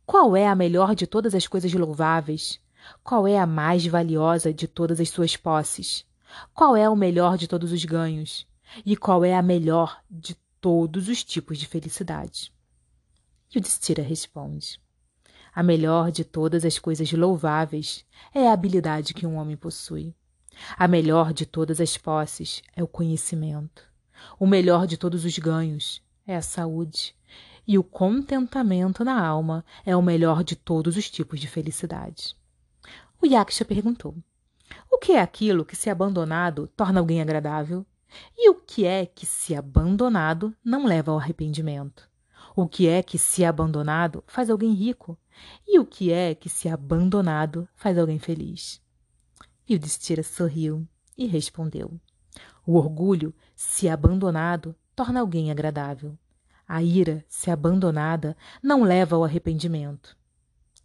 [0.05, 2.59] Qual é a melhor de todas as coisas louváveis
[3.03, 6.05] qual é a mais valiosa de todas as suas posses?
[6.53, 8.47] Qual é o melhor de todos os ganhos?
[8.85, 12.53] E qual é a melhor de todos os tipos de felicidade?
[13.53, 14.79] Yudhishthira responde:
[15.53, 20.15] A melhor de todas as coisas louváveis é a habilidade que um homem possui.
[20.77, 23.83] A melhor de todas as posses é o conhecimento.
[24.39, 27.15] O melhor de todos os ganhos é a saúde.
[27.67, 32.35] E o contentamento na alma é o melhor de todos os tipos de felicidade.
[33.21, 34.15] O Yaksha perguntou:
[34.89, 37.85] O que é aquilo que, se abandonado, torna alguém agradável?
[38.37, 42.09] E o que é que, se abandonado, não leva ao arrependimento?
[42.55, 45.17] O que é que, se abandonado, faz alguém rico?
[45.65, 48.81] E o que é que, se abandonado, faz alguém feliz?
[49.71, 50.85] E o Destira sorriu
[51.17, 51.97] e respondeu:
[52.67, 56.17] O orgulho, se abandonado, torna alguém agradável.
[56.67, 60.17] A ira, se abandonada, não leva ao arrependimento.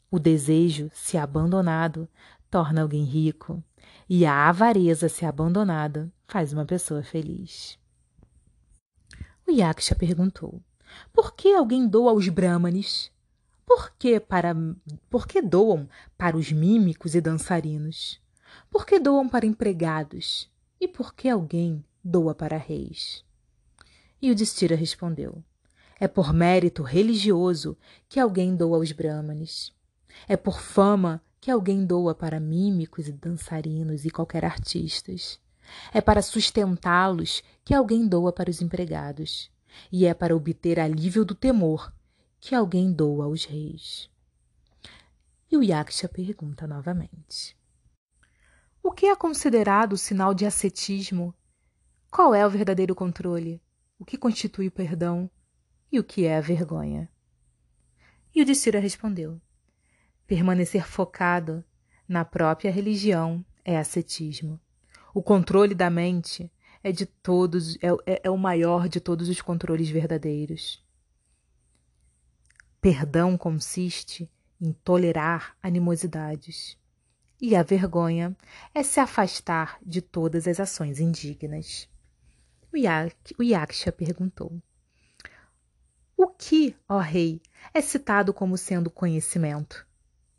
[0.08, 2.08] O desejo, se abandonado,
[2.48, 3.60] torna alguém rico,
[4.08, 7.76] e a avareza, se abandonada, faz uma pessoa feliz.
[9.48, 10.62] O Yaksha perguntou:
[11.12, 13.10] Por que alguém doa aos brahmanes?
[13.66, 14.54] Por que, para,
[15.10, 18.24] por que doam para os mímicos e dançarinos?
[18.70, 20.50] Por que doam para empregados?
[20.80, 23.24] E por que alguém doa para reis?
[24.20, 25.42] E o Destira respondeu:
[25.98, 27.76] É por mérito religioso
[28.08, 29.72] que alguém doa aos brahmanes.
[30.28, 35.38] É por fama que alguém doa para mímicos e dançarinos e qualquer artistas.
[35.92, 39.50] É para sustentá-los que alguém doa para os empregados.
[39.92, 41.92] E é para obter alívio do temor
[42.40, 44.10] que alguém doa aos reis.
[45.50, 47.55] E o Yaksha pergunta novamente:
[48.86, 51.34] O que é considerado sinal de ascetismo?
[52.08, 53.60] Qual é o verdadeiro controle?
[53.98, 55.28] O que constitui o perdão?
[55.90, 57.10] E o que é a vergonha?
[58.32, 59.40] E o Dissira respondeu:
[60.24, 61.64] Permanecer focado
[62.06, 64.60] na própria religião é ascetismo.
[65.12, 66.48] O controle da mente
[66.80, 70.80] é de todos é, é, é o maior de todos os controles verdadeiros.
[72.80, 76.78] Perdão consiste em tolerar animosidades.
[77.40, 78.34] E a vergonha
[78.74, 81.86] é se afastar de todas as ações indignas.
[82.72, 84.58] O, Yak, o Yaksha perguntou:
[86.16, 87.42] O que, ó rei,
[87.74, 89.86] é citado como sendo conhecimento?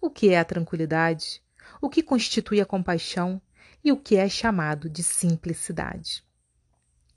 [0.01, 1.43] O que é a tranquilidade?
[1.79, 3.39] O que constitui a compaixão?
[3.83, 6.23] E o que é chamado de simplicidade?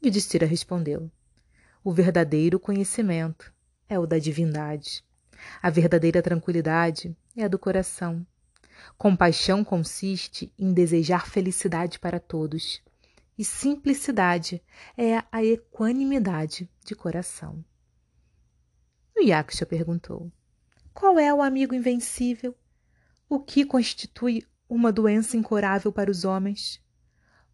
[0.05, 1.11] Yudhishthira respondeu:
[1.83, 3.53] O verdadeiro conhecimento
[3.89, 5.03] é o da divindade.
[5.63, 8.27] A verdadeira tranquilidade é a do coração.
[8.97, 12.83] Compaixão consiste em desejar felicidade para todos,
[13.37, 14.63] e simplicidade
[14.97, 17.65] é a equanimidade de coração.
[19.17, 20.31] O Yaksha perguntou:
[20.93, 22.55] Qual é o amigo invencível?
[23.29, 26.83] O que constitui uma doença incurável para os homens?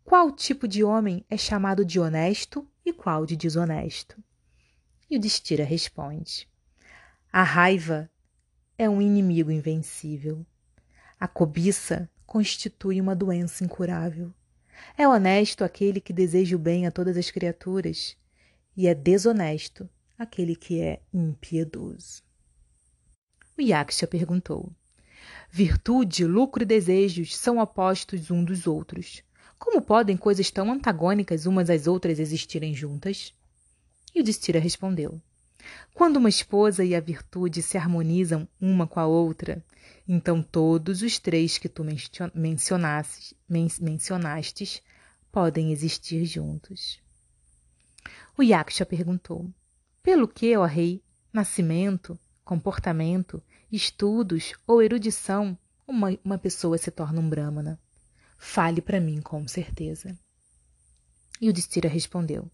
[0.05, 4.23] Qual tipo de homem é chamado de honesto e qual de desonesto?
[5.11, 6.49] E o Destira responde:
[7.33, 8.11] A raiva
[8.79, 10.47] é um inimigo invencível.
[11.19, 14.33] A cobiça constitui uma doença incurável.
[14.99, 18.17] É honesto aquele que deseja o bem a todas as criaturas,
[18.77, 22.23] e é desonesto aquele que é impiedoso.
[23.57, 24.71] O Yaksha perguntou:
[25.51, 29.23] Virtude, lucro e desejos são opostos um dos outros.
[29.59, 33.35] Como podem coisas tão antagônicas umas às outras existirem juntas?
[34.15, 35.21] E o Destira respondeu:
[35.95, 39.65] Quando uma esposa e a virtude se harmonizam uma com a outra,
[40.07, 41.85] então todos os três que tu
[42.35, 44.83] mencionastes, men mencionastes
[45.33, 47.01] podem existir juntos.
[48.37, 49.51] O Yaksha perguntou:
[50.03, 51.03] Pelo que, ó rei,
[51.33, 57.81] nascimento, comportamento, estudos ou erudição, uma, uma pessoa se torna um brahmana?
[58.39, 60.17] Fale para mim com certeza.
[61.41, 62.51] E o Distira respondeu: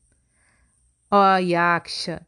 [1.11, 2.27] Ó Yaksha,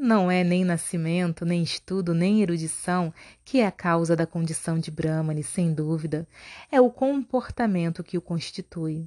[0.00, 3.12] não é nem nascimento, nem estudo, nem erudição
[3.44, 6.26] que é a causa da condição de Brahmani, sem dúvida.
[6.72, 9.06] É o comportamento que o constitui.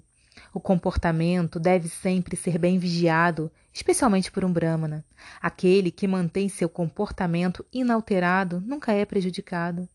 [0.53, 5.03] O comportamento deve sempre ser bem vigiado, especialmente por um Brahmana.
[5.41, 9.89] Aquele que mantém seu comportamento inalterado nunca é prejudicado.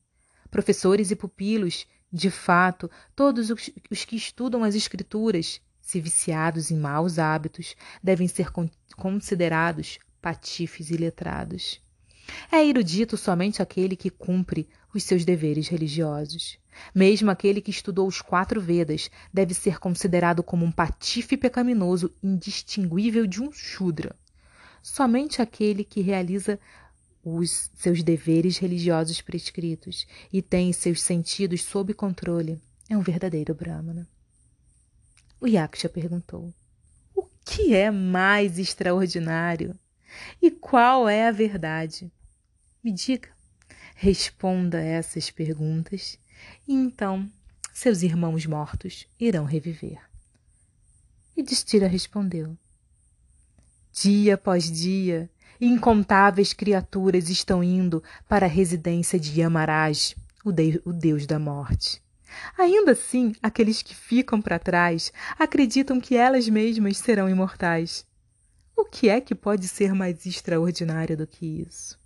[0.50, 7.20] Professores e pupilos de fato, todos os que estudam as Escrituras, se viciados em maus
[7.20, 8.50] hábitos, devem ser
[8.96, 11.80] considerados patifes e letrados.
[12.52, 16.58] É erudito somente aquele que cumpre os seus deveres religiosos.
[16.94, 23.26] Mesmo aquele que estudou os quatro Vedas deve ser considerado como um patife pecaminoso indistinguível
[23.26, 24.14] de um Shudra.
[24.82, 26.58] Somente aquele que realiza
[27.24, 34.08] os seus deveres religiosos prescritos e tem seus sentidos sob controle, é um verdadeiro Brahmana.
[35.40, 36.52] O Yaksha perguntou:
[37.14, 39.78] O que é mais extraordinário?
[40.40, 42.10] E qual é a verdade?
[42.82, 43.28] Me diga.
[43.94, 46.18] Responda essas perguntas
[46.66, 47.28] e então
[47.72, 50.00] seus irmãos mortos irão reviver.
[51.36, 52.56] E Destira respondeu:
[53.92, 60.92] Dia após dia, Incontáveis criaturas estão indo para a residência de Yamaraj, o, de o
[60.92, 62.00] deus da morte.
[62.56, 68.06] Ainda assim, aqueles que ficam para trás acreditam que elas mesmas serão imortais.
[68.78, 71.98] O que é que pode ser mais extraordinário do que isso?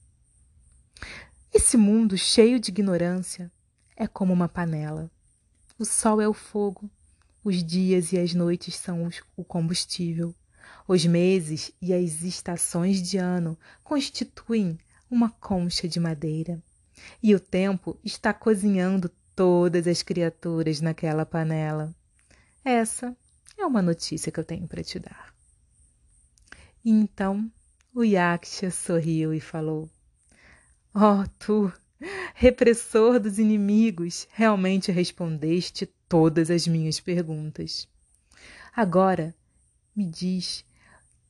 [1.53, 3.53] Esse mundo cheio de ignorância
[3.95, 5.11] é como uma panela.
[5.79, 6.91] O sol é o fogo,
[7.45, 9.07] os dias e as noites são
[9.37, 10.35] o combustível.
[10.89, 14.79] Os meses e as estações de ano constituem
[15.11, 16.59] uma concha de madeira.
[17.23, 21.95] E o tempo está cozinhando todas as criaturas naquela panela.
[22.65, 23.15] Essa
[23.59, 25.32] é uma notícia que eu tenho para te dar.
[26.85, 27.49] Então
[27.95, 29.88] o Yaksha sorriu e falou:
[30.92, 31.73] Oh, tu,
[32.35, 37.87] repressor dos inimigos, realmente respondeste todas as minhas perguntas.
[38.75, 39.33] Agora
[39.95, 40.64] me diz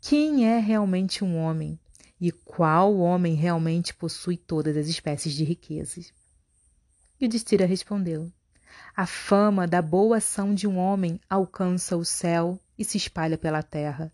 [0.00, 1.78] quem é realmente um homem
[2.18, 6.14] e qual homem realmente possui todas as espécies de riquezas.
[7.20, 8.32] E o Destira respondeu:
[8.96, 13.62] A fama da boa ação de um homem alcança o céu e se espalha pela
[13.62, 14.10] terra.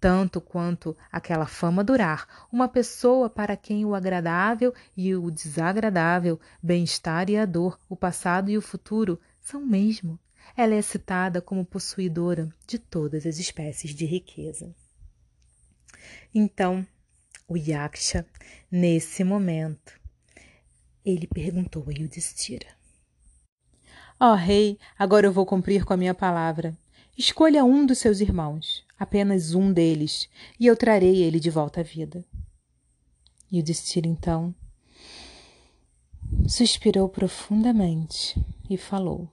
[0.00, 7.28] Tanto quanto aquela fama durar, uma pessoa para quem o agradável e o desagradável, bem-estar
[7.30, 10.18] e a dor, o passado e o futuro são o mesmo.
[10.56, 14.74] Ela é citada como possuidora de todas as espécies de riqueza.
[16.34, 16.86] Então,
[17.48, 18.26] o Yaksha,
[18.70, 20.00] nesse momento,
[21.04, 22.76] ele perguntou a Yudhishthira.
[24.18, 26.76] Ó oh, rei, agora eu vou cumprir com a minha palavra.
[27.16, 30.28] Escolha um dos seus irmãos, apenas um deles,
[30.60, 32.24] e eu trarei ele de volta à vida.
[33.50, 34.54] Yudhishthira, então,
[36.48, 38.38] suspirou profundamente
[38.68, 39.30] e falou: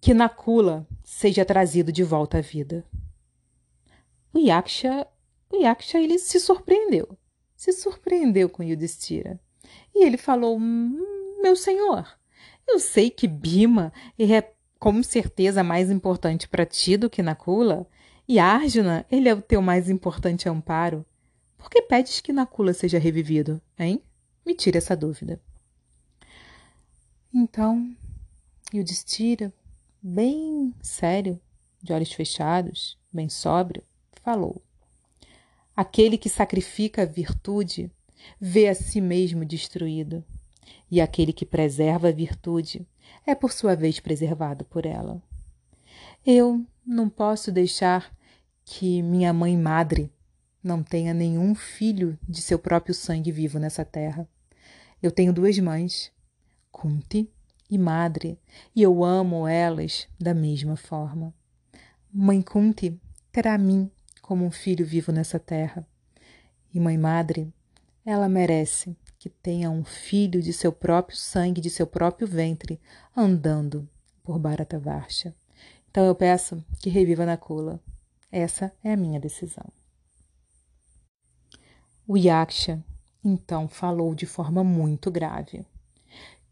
[0.00, 2.84] Que Nakula seja trazido de volta à vida.
[4.32, 5.06] O Yaksha
[5.52, 7.18] o Yaksha ele se surpreendeu.
[7.54, 9.38] Se surpreendeu com Yudhishthira.
[9.94, 12.08] E ele falou: hum, Meu senhor,
[12.66, 14.50] eu sei que Bima é
[14.82, 17.86] com certeza mais importante para ti do que Nakula,
[18.26, 21.06] e Arjuna, ele é o teu mais importante amparo.
[21.56, 24.02] Por que pedes que Nakula seja revivido, hein?
[24.44, 25.40] Me tira essa dúvida.
[27.32, 27.94] Então,
[28.74, 29.54] Yudhishthira,
[30.02, 31.40] bem sério,
[31.80, 33.84] de olhos fechados, bem sóbrio,
[34.24, 34.60] falou:
[35.76, 37.88] Aquele que sacrifica a virtude
[38.40, 40.24] vê a si mesmo destruído,
[40.90, 42.84] e aquele que preserva a virtude
[43.26, 45.22] é por sua vez preservado por ela.
[46.24, 48.12] Eu não posso deixar
[48.64, 50.12] que minha mãe madre
[50.62, 54.28] não tenha nenhum filho de seu próprio sangue vivo nessa terra.
[55.02, 56.12] Eu tenho duas mães,
[56.70, 57.28] Kunti
[57.68, 58.38] e Madre,
[58.74, 61.34] e eu amo elas da mesma forma.
[62.12, 63.00] Mãe Kunti
[63.32, 63.90] terá mim
[64.20, 65.86] como um filho vivo nessa terra.
[66.72, 67.52] E Mãe Madre,
[68.06, 72.80] ela merece que tenha um filho de seu próprio sangue, de seu próprio ventre,
[73.16, 73.88] andando
[74.20, 75.32] por Bharatavarsha.
[75.88, 77.80] Então eu peço que reviva Nakula.
[78.32, 79.64] Essa é a minha decisão.
[82.04, 82.82] O Yaksha
[83.24, 85.64] então falou de forma muito grave.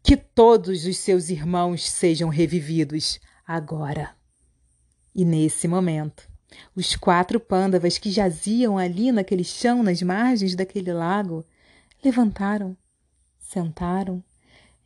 [0.01, 4.15] Que todos os seus irmãos sejam revividos agora.
[5.13, 6.25] E nesse momento,
[6.73, 11.45] os quatro pândavas que jaziam ali naquele chão, nas margens daquele lago,
[12.03, 12.75] levantaram,
[13.37, 14.23] sentaram.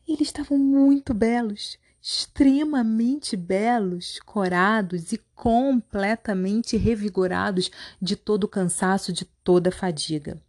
[0.07, 9.25] Eles estavam muito belos, extremamente belos, corados e completamente revigorados de todo o cansaço, de
[9.25, 10.41] toda a fadiga.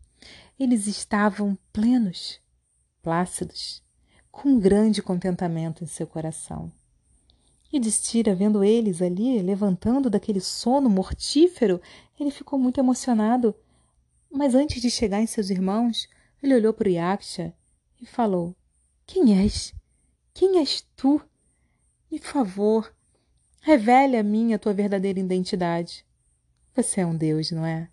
[0.59, 2.41] Eles estavam plenos,
[3.03, 3.83] plácidos,
[4.31, 6.71] com um grande contentamento em seu coração.
[7.73, 11.81] E Destira, vendo eles ali, levantando daquele sono mortífero,
[12.19, 13.55] ele ficou muito emocionado.
[14.31, 16.09] Mas antes de chegar em seus irmãos,
[16.43, 17.55] ele olhou para Yaksha
[18.01, 18.55] e falou:
[19.07, 19.75] Quem és?
[20.35, 21.21] Quem és tu?
[22.11, 22.95] Me favor,
[23.61, 26.05] revele a mim a tua verdadeira identidade.
[26.75, 27.91] Você é um Deus, não é?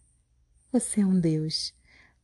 [0.72, 1.74] Você é um Deus.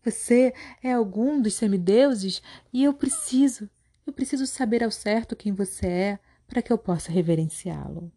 [0.03, 0.53] Você
[0.83, 2.41] é algum dos semideuses
[2.71, 3.69] e eu preciso,
[4.05, 8.11] eu preciso saber ao certo quem você é para que eu possa reverenciá-lo.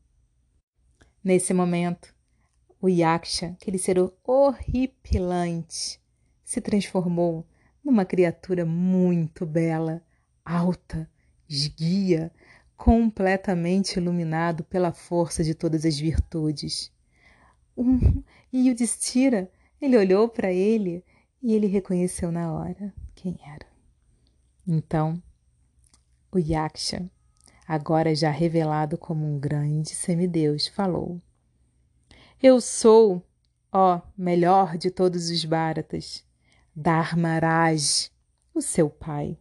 [1.23, 2.15] Nesse momento,
[2.81, 6.01] o Yaksha, aquele ser horripilante,
[6.45, 7.47] se transformou
[7.85, 10.03] numa criatura muito bela,
[10.45, 11.09] alta,
[11.49, 12.33] esguia,
[12.77, 16.93] completamente iluminado pela força de todas as virtudes.
[17.77, 18.23] Um,
[18.53, 21.05] e o Destira, ele olhou para ele
[21.43, 23.67] e ele reconheceu na hora quem era.
[24.67, 25.23] Então,
[26.31, 27.11] o Yaksha,
[27.67, 31.21] agora já revelado como um grande semideus, falou:
[32.43, 33.25] Eu sou,
[33.73, 36.25] ó melhor de todos os Bharatas,
[36.75, 38.11] Dharmaraj,
[38.55, 39.37] o seu pai.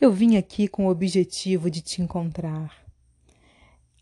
[0.00, 2.86] Eu vim aqui com o objetivo de te encontrar.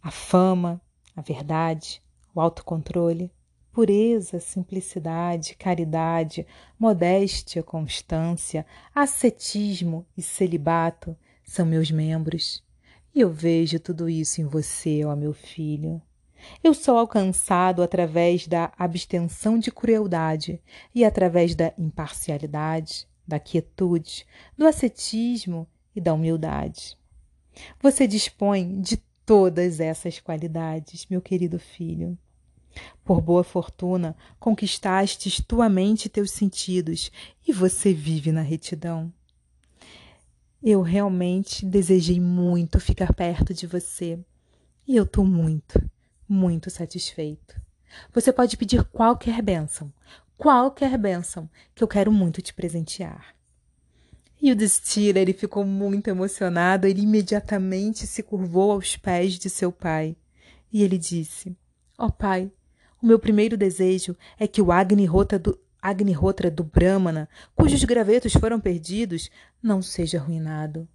[0.02, 0.82] A fama,
[1.16, 2.02] a verdade,
[2.34, 3.32] o autocontrole,
[3.72, 6.46] pureza, simplicidade, caridade,
[6.78, 12.62] modéstia, constância, ascetismo e celibato são meus membros.
[13.14, 16.02] E eu vejo tudo isso em você, ó meu filho.
[16.62, 20.60] Eu sou alcançado através da abstenção de crueldade
[20.94, 24.26] e através da imparcialidade, da quietude,
[24.56, 26.96] do ascetismo e da humildade.
[27.80, 32.18] Você dispõe de todas essas qualidades, meu querido filho.
[33.04, 37.10] Por boa fortuna, conquistastes tua mente e teus sentidos,
[37.46, 39.12] e você vive na retidão.
[40.62, 44.18] Eu realmente desejei muito ficar perto de você,
[44.86, 45.78] e eu estou muito,
[46.28, 47.60] muito satisfeito.
[48.12, 49.92] Você pode pedir qualquer bênção,
[50.36, 53.34] qualquer bênção, que eu quero muito te presentear.
[54.40, 59.72] E o Destira, ele ficou muito emocionado, ele imediatamente se curvou aos pés de seu
[59.72, 60.16] pai.
[60.72, 61.56] E ele disse:
[61.96, 62.52] Ó oh, pai,
[63.00, 68.58] o meu primeiro desejo é que o Agnihotra do, Agnihotra do Brahmana, cujos gravetos foram
[68.58, 69.30] perdidos,
[69.62, 70.88] não seja arruinado.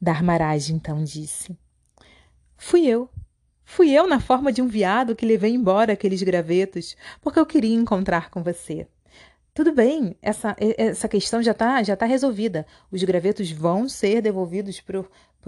[0.00, 1.56] Dharmaraj então disse:
[2.56, 3.08] Fui eu.
[3.74, 7.74] Fui eu na forma de um viado que levei embora aqueles gravetos, porque eu queria
[7.74, 8.86] encontrar com você.
[9.52, 12.64] Tudo bem, essa, essa questão já está já tá resolvida.
[12.88, 15.00] Os gravetos vão ser devolvidos para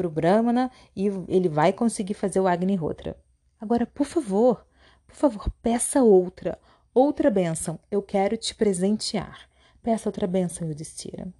[0.08, 3.16] o Brahmana e ele vai conseguir fazer o Agnihotra.
[3.60, 4.66] Agora, por favor,
[5.06, 6.58] por favor, peça outra,
[6.92, 7.78] outra bênção.
[7.88, 9.48] Eu quero te presentear.
[9.84, 11.32] Peça outra bênção, Yudhishthira.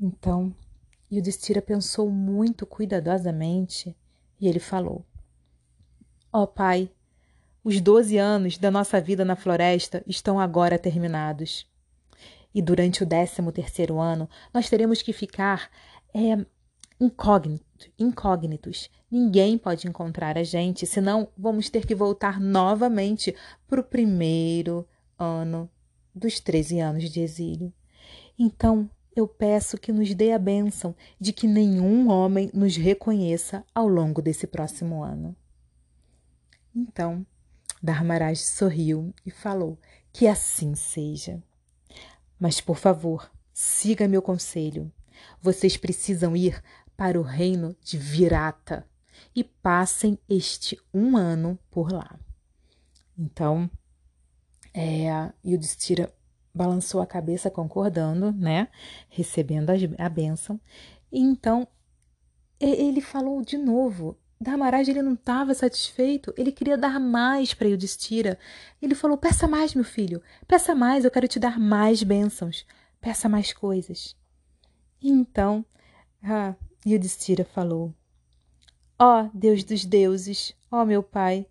[0.00, 0.56] Então,
[1.12, 3.94] Yudhishthira pensou muito cuidadosamente
[4.40, 5.04] e ele falou:
[6.32, 6.90] Ó oh, pai,
[7.64, 11.66] os doze anos da nossa vida na floresta estão agora terminados.
[12.54, 15.68] E durante o décimo terceiro ano, nós teremos que ficar
[16.14, 16.38] é,
[17.00, 18.88] incógnito, incógnitos.
[19.10, 23.34] Ninguém pode encontrar a gente, senão vamos ter que voltar novamente
[23.66, 24.86] para o primeiro
[25.18, 25.68] ano
[26.14, 27.72] dos 13 anos de exílio.
[28.38, 33.88] Então, eu peço que nos dê a bênção de que nenhum homem nos reconheça ao
[33.88, 35.36] longo desse próximo ano.
[36.74, 37.26] Então,
[37.82, 39.78] Dharmaraj sorriu e falou:
[40.12, 41.42] Que assim seja.
[42.38, 44.92] Mas, por favor, siga meu conselho.
[45.40, 46.62] Vocês precisam ir
[46.96, 48.86] para o reino de Virata
[49.34, 52.18] e passem este um ano por lá.
[53.18, 53.70] Então,
[54.72, 56.12] É, Yudhishthira
[56.54, 58.68] balançou a cabeça concordando, né?
[59.08, 60.60] Recebendo a bênção.
[61.10, 61.66] E então
[62.60, 64.16] ele falou de novo.
[64.42, 68.38] Dharmaraj ele não estava satisfeito, ele queria dar mais para Yudhishthira.
[68.80, 70.22] Ele falou: "Peça mais, meu filho.
[70.48, 72.64] Peça mais, eu quero te dar mais bênçãos.
[73.00, 74.16] Peça mais coisas."
[75.02, 75.64] E então,
[76.22, 76.54] ah,
[76.86, 77.94] Yudhishthira falou:
[78.98, 81.46] Ó oh, Deus dos deuses, ó oh, meu Pai,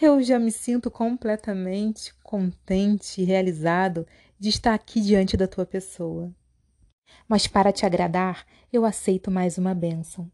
[0.00, 4.06] eu já me sinto completamente contente e realizado
[4.38, 6.34] de estar aqui diante da tua pessoa.
[7.28, 10.30] Mas para te agradar, eu aceito mais uma bênção.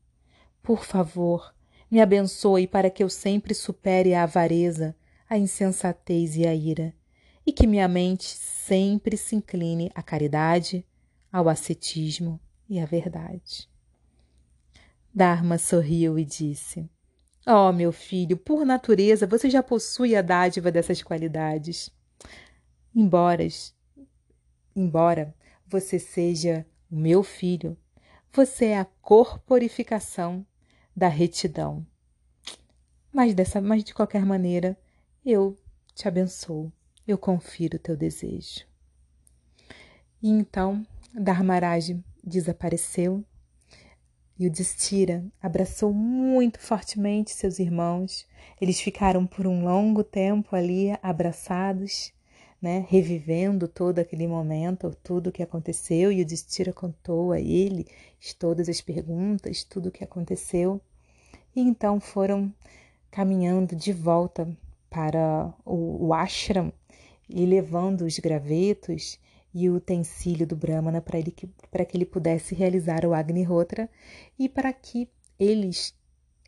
[0.63, 1.53] Por favor,
[1.91, 4.95] me abençoe para que eu sempre supere a avareza,
[5.29, 6.95] a insensatez e a ira,
[7.47, 10.85] e que minha mente sempre se incline à caridade,
[11.33, 13.69] ao ascetismo e à verdade.
[15.15, 16.89] Dharma sorriu e disse:
[17.47, 21.91] Oh, meu filho, por natureza você já possui a dádiva dessas qualidades.
[22.95, 23.47] Embora,
[24.77, 25.35] embora
[25.67, 27.77] você seja o meu filho,
[28.33, 30.47] você é a corporificação
[30.99, 31.87] da retidão.
[33.13, 34.77] Mas dessa, mas de qualquer maneira,
[35.25, 35.57] eu
[35.95, 36.73] te abençoo.
[37.07, 38.67] Eu confiro o teu desejo.
[40.21, 40.85] E então
[41.15, 43.25] Dharmaraj desapareceu
[44.37, 48.27] e o Destira abraçou muito fortemente seus irmãos.
[48.61, 52.13] Eles ficaram por um longo tempo ali abraçados,
[52.61, 56.11] né, revivendo todo aquele momento, tudo o que aconteceu.
[56.11, 57.87] E o Destira contou a ele
[58.39, 60.81] todas as perguntas, tudo o que aconteceu.
[61.59, 62.55] E então foram
[63.11, 64.49] caminhando de volta
[64.89, 66.73] para o, o ashram
[67.29, 69.19] e levando os gravetos
[69.53, 71.35] e o utensílio do Brahmana para ele
[71.69, 73.91] para que ele pudesse realizar o Agnihotra
[74.39, 75.93] e para que eles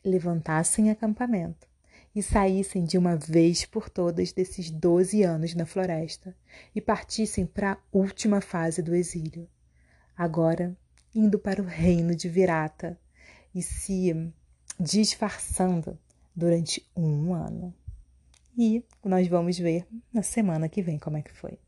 [0.05, 1.67] levantassem acampamento
[2.15, 6.37] e saíssem de uma vez por todas desses doze anos na floresta
[6.73, 9.49] e partissem para a última fase do exílio,
[10.17, 10.79] agora
[11.13, 12.97] indo para o reino de Virata.
[13.53, 14.33] E se
[14.81, 15.99] disfarçando
[16.35, 17.74] durante um ano.
[18.57, 21.59] E nós vamos ver na semana que vem como é que foi.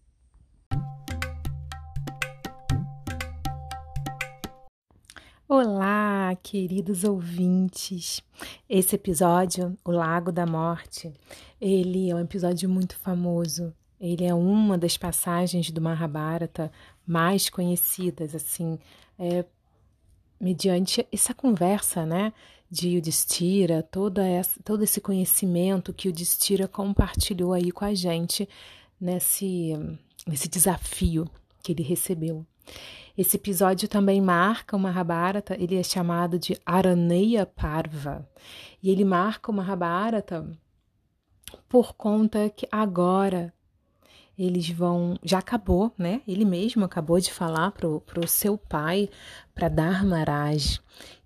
[5.47, 8.23] Olá, queridos ouvintes.
[8.67, 11.13] Esse episódio, O Lago da Morte,
[11.61, 13.75] ele é um episódio muito famoso.
[14.01, 16.73] Ele é uma das passagens do Mahabharata
[17.07, 18.79] mais conhecidas, assim,
[19.19, 19.45] é,
[20.41, 22.33] mediante essa conversa, né,
[22.73, 28.49] de Yudhishthira, toda essa, todo esse conhecimento que o Yudhishthira compartilhou aí com a gente
[28.99, 29.75] nesse,
[30.27, 31.29] nesse desafio
[31.63, 32.47] que ele recebeu.
[33.17, 38.27] Esse episódio também marca o Mahabharata, ele é chamado de Araneya Parva.
[38.83, 40.59] E ele marca o Mahabharata
[41.69, 43.53] por conta que agora
[44.39, 45.19] eles vão.
[45.23, 46.23] Já acabou, né?
[46.27, 49.11] Ele mesmo acabou de falar para o seu pai,
[49.55, 50.81] para Dharmaraj,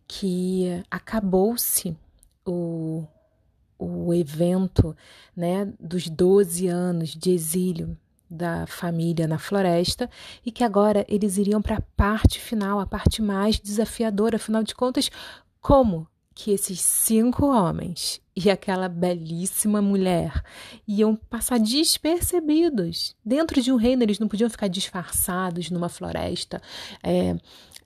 [0.07, 1.97] que acabou-se
[2.45, 3.05] o,
[3.79, 4.97] o evento
[5.37, 7.97] né, dos 12 anos de exílio
[8.29, 10.11] da família na floresta
[10.45, 14.75] e que agora eles iriam para a parte final, a parte mais desafiadora, afinal de
[14.75, 15.11] contas,
[15.61, 20.43] como que esses cinco homens e aquela belíssima mulher
[20.87, 26.61] iam passar despercebidos dentro de um reino, eles não podiam ficar disfarçados numa floresta,
[27.03, 27.35] é,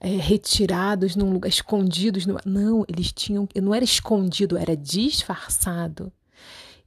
[0.01, 2.25] é, retirados num lugar, escondidos.
[2.25, 2.41] Numa...
[2.43, 6.11] Não, eles tinham, não era escondido, era disfarçado.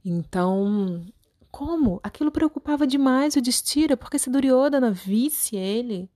[0.03, 1.01] Então,
[1.49, 2.01] como?
[2.03, 6.09] Aquilo preocupava demais o Destira, porque se Duryodhana visse ele,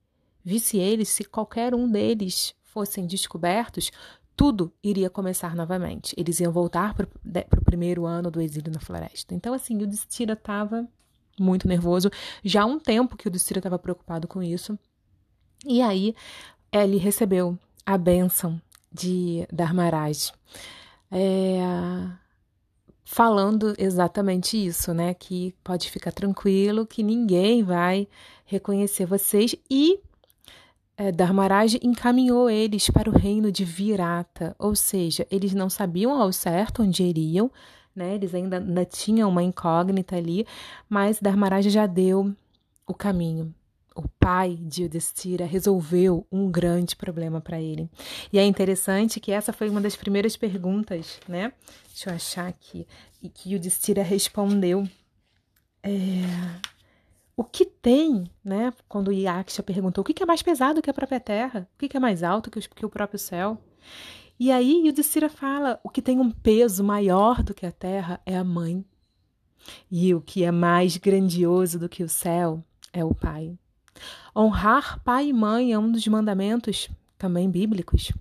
[0.44, 3.90] visse ele, se qualquer um deles fossem descobertos,
[4.36, 6.14] tudo iria começar novamente.
[6.18, 7.08] Eles iam voltar para
[7.58, 9.34] o primeiro ano do exílio na floresta.
[9.34, 10.86] Então, assim, o Destira estava
[11.38, 12.10] muito nervoso.
[12.44, 14.78] Já há um tempo que o Destira estava preocupado com isso.
[15.66, 16.14] E aí,
[16.72, 18.60] ele recebeu a bênção
[18.92, 20.32] de Dharmaraj.
[21.10, 21.58] É,
[23.04, 25.14] falando exatamente isso, né?
[25.14, 28.06] Que pode ficar tranquilo, que ninguém vai
[28.44, 29.98] reconhecer vocês e
[30.96, 36.32] é, Dharmaraj encaminhou eles para o reino de Virata, ou seja, eles não sabiam ao
[36.32, 37.50] certo onde iriam,
[37.94, 38.14] né?
[38.14, 40.46] Eles ainda, ainda tinham uma incógnita ali,
[40.88, 42.34] mas Dharmaraj já deu
[42.86, 43.54] o caminho
[43.94, 47.88] o pai de Yudhishthira resolveu um grande problema para ele.
[48.32, 51.52] E é interessante que essa foi uma das primeiras perguntas, né?
[51.88, 52.86] Deixa eu achar aqui.
[53.22, 54.88] E que Yudhishthira respondeu.
[55.82, 56.22] É,
[57.36, 58.72] o que tem, né?
[58.88, 61.68] Quando Yaksha perguntou o que é mais pesado que a própria terra?
[61.74, 63.58] O que é mais alto que o próprio céu?
[64.38, 68.36] E aí Yudhishthira fala, o que tem um peso maior do que a terra é
[68.36, 68.84] a mãe.
[69.90, 73.58] E o que é mais grandioso do que o céu é o Pai.
[74.36, 76.88] Honrar pai e mãe é um dos mandamentos
[77.18, 78.12] também bíblicos.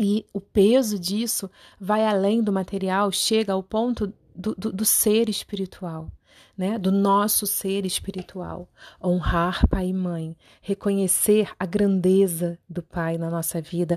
[0.00, 5.28] E o peso disso vai além do material, chega ao ponto do, do, do ser
[5.28, 6.10] espiritual.
[6.56, 8.68] Né, do nosso ser espiritual.
[9.02, 13.96] Honrar pai e mãe, reconhecer a grandeza do pai na nossa vida.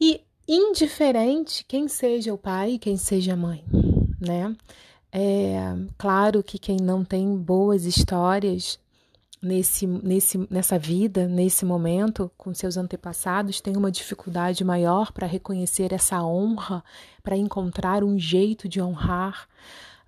[0.00, 3.64] E indiferente quem seja o pai e quem seja a mãe,
[4.20, 4.54] né?
[5.12, 8.78] É claro que quem não tem boas histórias
[9.42, 15.92] nesse, nesse, nessa vida, nesse momento, com seus antepassados, tem uma dificuldade maior para reconhecer
[15.92, 16.84] essa honra,
[17.22, 19.48] para encontrar um jeito de honrar,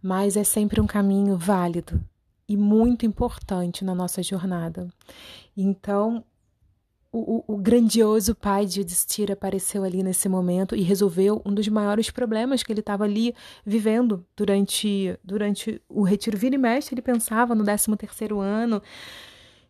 [0.03, 2.03] mas é sempre um caminho válido
[2.49, 4.89] e muito importante na nossa jornada.
[5.57, 6.25] Então,
[7.13, 12.11] o, o, grandioso pai de Yudhishthira apareceu ali nesse momento e resolveu um dos maiores
[12.11, 13.35] problemas que ele estava ali
[13.67, 16.39] vivendo durante, durante o retiro.
[16.39, 18.83] Vira e mexe, ele pensava no 13 terceiro ano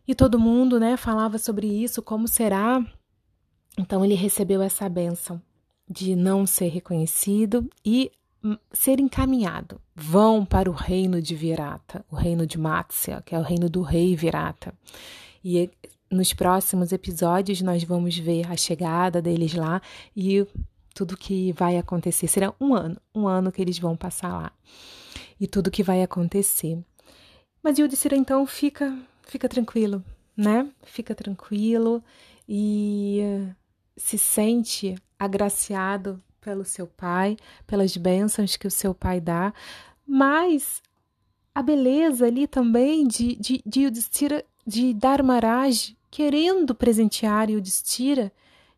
[0.07, 2.81] e todo mundo né, falava sobre isso, como será?
[3.77, 5.41] Então ele recebeu essa bênção
[5.89, 8.09] de não ser reconhecido e
[8.41, 9.81] hum, ser encaminhado.
[9.93, 13.81] Vão para o reino de Virata, o reino de Matsya, que é o reino do
[13.81, 14.73] rei Virata.
[15.43, 15.69] E
[16.13, 19.81] nos próximos episódios nós vamos ver a chegada deles lá
[20.15, 20.45] e
[20.93, 22.27] tudo que vai acontecer.
[22.27, 24.51] Será um ano, um ano que eles vão passar lá.
[25.39, 26.77] E tudo que vai acontecer.
[27.61, 30.03] Mas Yudhishthira então fica, fica tranquilo,
[30.35, 30.69] né?
[30.83, 32.03] Fica tranquilo
[32.47, 33.21] e
[33.97, 39.53] se sente agraciado pelo seu pai, pelas bênçãos que o seu pai dá,
[40.05, 40.81] mas
[41.55, 48.31] a beleza ali também de, de, de Yudhishthira, de Dharmaraj, querendo presentear Yudhishthira,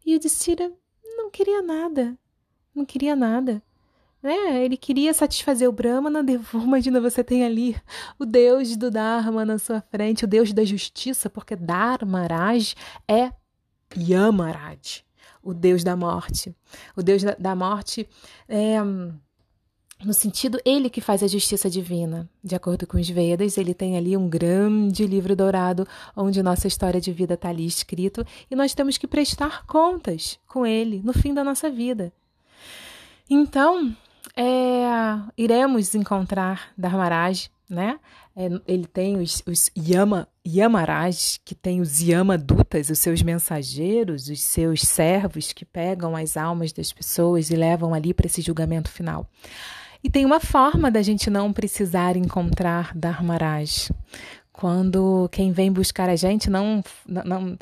[0.05, 0.71] e Yudhishthira
[1.17, 2.17] não queria nada,
[2.73, 3.61] não queria nada.
[4.23, 4.63] Né?
[4.63, 6.23] Ele queria satisfazer o Brahmana,
[6.55, 7.75] imagina você tem ali
[8.17, 12.73] o Deus do Dharma na sua frente, o Deus da justiça, porque Dharmaraj
[13.05, 13.33] é
[13.97, 15.03] Yamaraj,
[15.43, 16.55] o Deus da morte.
[16.95, 18.07] O Deus da, da morte
[18.47, 18.77] é
[20.03, 22.29] no sentido ele que faz a justiça divina.
[22.43, 26.99] De acordo com os Vedas, ele tem ali um grande livro dourado onde nossa história
[26.99, 31.33] de vida está ali escrito e nós temos que prestar contas com ele no fim
[31.33, 32.13] da nossa vida.
[33.29, 33.95] Então,
[34.35, 34.85] é,
[35.37, 37.99] iremos encontrar Dharmaraj, né?
[38.35, 44.43] É, ele tem os, os Yama, Yamaraj, que tem os Yamadutas, os seus mensageiros, os
[44.43, 49.27] seus servos que pegam as almas das pessoas e levam ali para esse julgamento final.
[50.03, 53.89] E tem uma forma da gente não precisar encontrar Dharmaraj.
[54.51, 57.57] Quando quem vem buscar a gente não, não,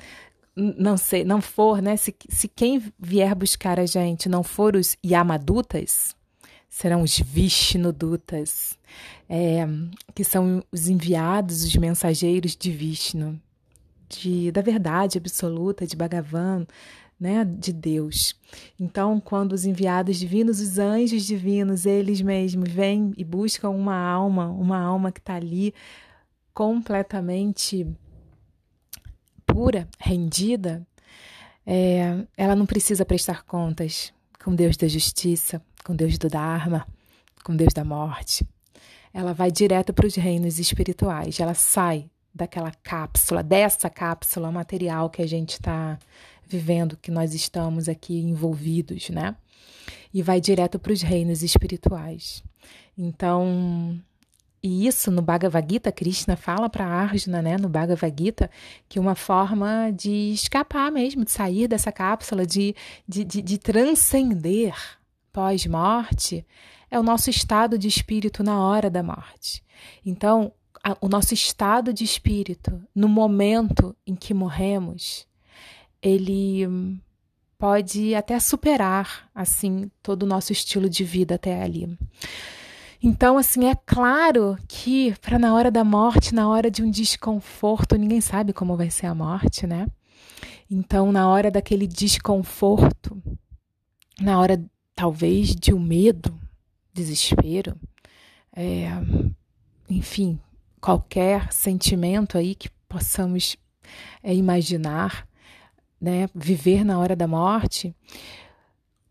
[0.55, 1.97] não, sei, não for, né?
[1.97, 6.15] Se, se quem vier buscar a gente não for os Yamadutas,
[6.69, 8.77] serão os Vishnudutas,
[9.29, 9.67] é,
[10.13, 13.39] que são os enviados, os mensageiros de Vishnu,
[14.09, 16.65] de, da verdade absoluta, de Bhagavan,
[17.23, 18.35] né, de Deus.
[18.77, 24.49] Então, quando os enviados divinos, os anjos divinos, eles mesmos vêm e buscam uma alma,
[24.49, 25.73] uma alma que está ali
[26.53, 27.87] completamente
[29.45, 30.85] pura, rendida,
[31.65, 34.13] é, ela não precisa prestar contas
[34.43, 36.85] com Deus da justiça, com Deus do Dharma,
[37.41, 38.45] com Deus da morte.
[39.13, 45.21] Ela vai direto para os reinos espirituais, ela sai daquela cápsula, dessa cápsula material que
[45.21, 45.97] a gente está
[46.53, 49.35] vivendo, que nós estamos aqui envolvidos, né?
[50.13, 52.43] E vai direto para os reinos espirituais.
[52.97, 53.99] Então,
[54.61, 58.49] e isso no Bhagavad Gita, Krishna fala para Arjuna, né, no Bhagavad Gita,
[58.87, 62.75] que uma forma de escapar mesmo, de sair dessa cápsula, de,
[63.07, 64.75] de, de, de transcender
[65.33, 66.45] pós-morte,
[66.89, 69.63] é o nosso estado de espírito na hora da morte.
[70.05, 75.25] Então, a, o nosso estado de espírito no momento em que morremos
[76.03, 76.67] ele
[77.57, 81.97] pode até superar assim todo o nosso estilo de vida até ali.
[83.01, 87.97] Então, assim, é claro que para na hora da morte, na hora de um desconforto,
[87.97, 89.87] ninguém sabe como vai ser a morte, né?
[90.69, 93.21] Então, na hora daquele desconforto,
[94.19, 94.63] na hora
[94.95, 96.37] talvez de um medo,
[96.93, 97.75] desespero,
[98.55, 98.87] é,
[99.89, 100.39] enfim,
[100.79, 103.57] qualquer sentimento aí que possamos
[104.21, 105.27] é, imaginar,
[106.03, 107.95] né, viver na hora da morte,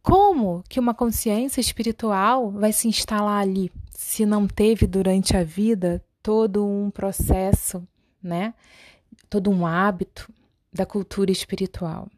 [0.03, 6.05] como que uma consciência espiritual vai se instalar ali se não teve durante a vida
[6.23, 7.83] todo um processo,
[8.23, 8.53] né?
[9.31, 10.31] Todo um hábito
[10.71, 12.11] da cultura espiritual.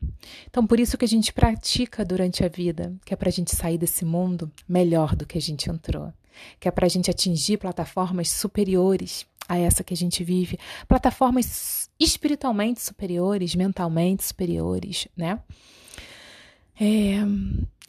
[0.51, 3.55] Então, por isso que a gente pratica durante a vida, que é para a gente
[3.55, 6.13] sair desse mundo melhor do que a gente entrou.
[6.59, 10.59] que é para a gente atingir plataformas superiores a essa que a gente vive,
[10.89, 15.41] plataformas espiritualmente superiores, mentalmente superiores, né?
[16.81, 17.19] É,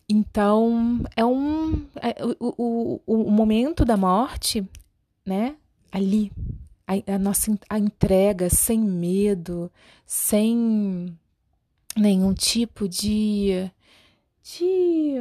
[0.07, 1.85] então, é um.
[1.95, 4.67] É, o, o, o momento da morte,
[5.25, 5.55] né?
[5.91, 6.31] Ali,
[6.87, 9.71] a, a nossa a entrega sem medo,
[10.05, 11.17] sem
[11.97, 13.71] nenhum tipo de,
[14.43, 15.15] de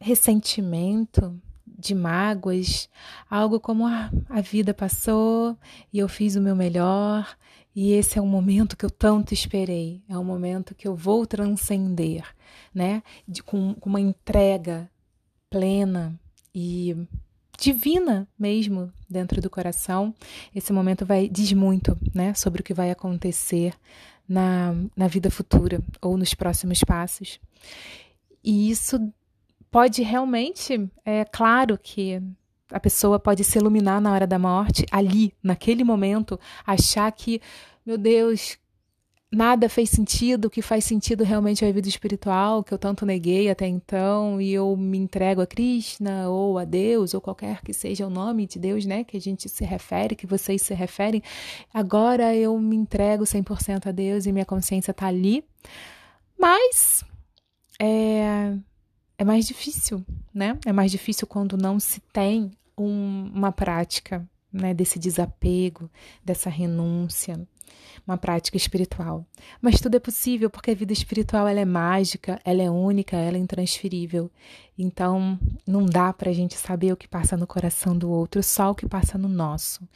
[0.00, 2.88] ressentimento, de mágoas,
[3.30, 5.56] algo como ah, a vida passou
[5.92, 7.36] e eu fiz o meu melhor
[7.76, 11.26] e esse é o momento que eu tanto esperei, é o momento que eu vou
[11.26, 12.24] transcender,
[12.74, 13.02] né?
[13.28, 14.90] De, com, com uma entrega
[15.50, 16.18] plena
[16.54, 16.96] e
[17.58, 20.14] divina mesmo dentro do coração.
[20.54, 23.74] Esse momento vai diz muito, né, sobre o que vai acontecer
[24.26, 27.38] na, na vida futura ou nos próximos passos.
[28.42, 29.12] E isso
[29.70, 32.22] pode realmente, é claro que
[32.70, 37.40] a pessoa pode se iluminar na hora da morte, ali, naquele momento, achar que,
[37.84, 38.58] meu Deus,
[39.30, 43.04] nada fez sentido, o que faz sentido realmente é a vida espiritual, que eu tanto
[43.04, 47.72] neguei até então, e eu me entrego a Krishna, ou a Deus, ou qualquer que
[47.72, 51.22] seja o nome de Deus, né, que a gente se refere, que vocês se referem.
[51.72, 55.44] Agora eu me entrego 100% a Deus e minha consciência está ali.
[56.38, 57.04] Mas
[57.80, 58.54] é,
[59.18, 60.58] é mais difícil, né?
[60.66, 65.90] É mais difícil quando não se tem um, uma prática né, desse desapego,
[66.24, 67.40] dessa renúncia,
[68.06, 69.26] uma prática espiritual.
[69.60, 73.36] Mas tudo é possível porque a vida espiritual ela é mágica, ela é única, ela
[73.36, 74.30] é intransferível.
[74.78, 78.70] Então não dá para a gente saber o que passa no coração do outro, só
[78.70, 79.86] o que passa no nosso.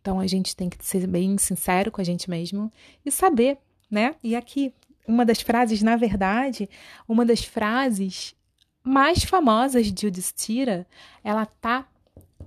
[0.00, 2.72] Então a gente tem que ser bem sincero com a gente mesmo
[3.04, 3.58] e saber,
[3.90, 4.14] né?
[4.22, 4.72] E aqui
[5.06, 6.68] uma das frases, na verdade,
[7.08, 8.34] uma das frases
[8.82, 10.86] mais famosas de Yudhishthira,
[11.22, 11.86] ela tá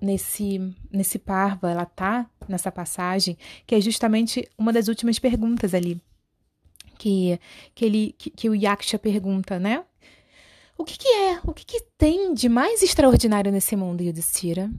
[0.01, 0.59] nesse
[0.91, 6.01] nesse parva, ela tá nessa passagem, que é justamente uma das últimas perguntas ali.
[6.97, 7.39] Que
[7.73, 9.84] que ele que, que o Yaksha pergunta, né?
[10.77, 11.39] O que, que é?
[11.45, 14.71] O que, que tem de mais extraordinário nesse mundo, Yudhishthira?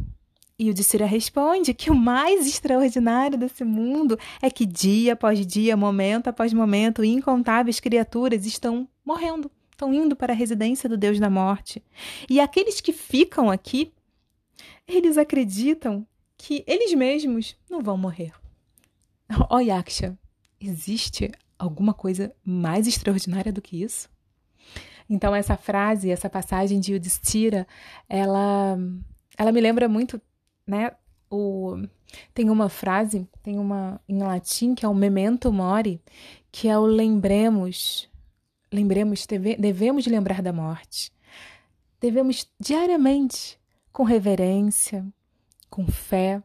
[0.59, 0.75] E o
[1.07, 7.03] responde que o mais extraordinário desse mundo é que dia após dia, momento após momento,
[7.03, 11.83] incontáveis criaturas estão morrendo, estão indo para a residência do Deus da morte.
[12.31, 13.93] E aqueles que ficam aqui,
[14.87, 16.07] eles acreditam
[16.37, 18.33] que eles mesmos não vão morrer.
[19.51, 20.19] Ó oh, Yaksha,
[20.61, 24.09] existe alguma coisa mais extraordinária do que isso?
[25.09, 27.67] Então essa frase, essa passagem de Yudhishthira,
[28.09, 28.79] ela
[29.37, 30.21] ela me lembra muito
[30.67, 30.93] né?
[31.31, 31.77] O,
[32.33, 36.01] tem uma frase, tem uma em latim que é o memento mori,
[36.51, 38.09] que é o lembremos,
[38.75, 39.27] lembremos,
[39.59, 41.13] devemos lembrar da morte.
[42.01, 43.59] Devemos diariamente,
[43.93, 45.07] com reverência,
[45.71, 46.43] com fé,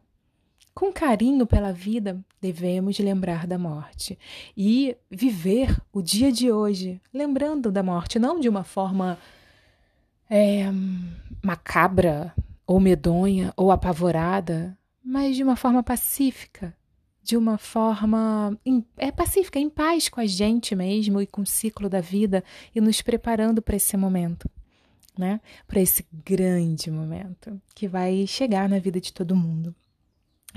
[0.74, 4.18] com carinho pela vida, devemos lembrar da morte
[4.56, 9.18] e viver o dia de hoje lembrando da morte, não de uma forma
[10.30, 10.70] é,
[11.42, 12.32] macabra,
[12.66, 16.72] ou medonha, ou apavorada, mas de uma forma pacífica,
[17.22, 18.58] de uma forma
[18.96, 22.42] é pacífica, em paz com a gente mesmo e com o ciclo da vida
[22.74, 24.48] e nos preparando para esse momento,
[25.16, 25.40] né?
[25.66, 29.74] Para esse grande momento que vai chegar na vida de todo mundo.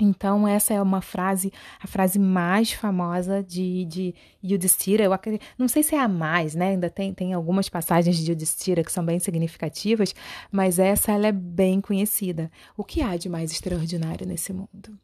[0.00, 5.04] Então, essa é uma frase, a frase mais famosa de, de Yudhishthira.
[5.04, 6.70] Eu acredito, não sei se é a mais, né?
[6.70, 10.12] Ainda tem, tem algumas passagens de Yudhishthira que são bem significativas,
[10.50, 12.50] mas essa ela é bem conhecida.
[12.76, 14.98] O que há de mais extraordinário nesse mundo?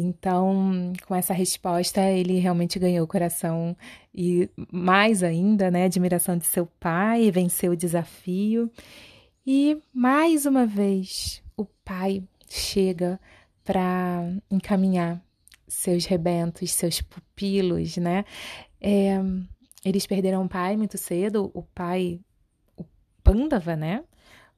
[0.00, 3.76] Então, com essa resposta, ele realmente ganhou o coração
[4.14, 8.70] e mais ainda, né, admiração de seu pai, venceu o desafio.
[9.44, 13.18] E mais uma vez, o pai chega
[13.64, 15.20] para encaminhar
[15.66, 18.24] seus rebentos, seus pupilos, né?
[18.80, 19.18] É,
[19.84, 22.20] eles perderam o pai muito cedo, o pai,
[22.76, 22.84] o
[23.24, 24.04] Pandava, né?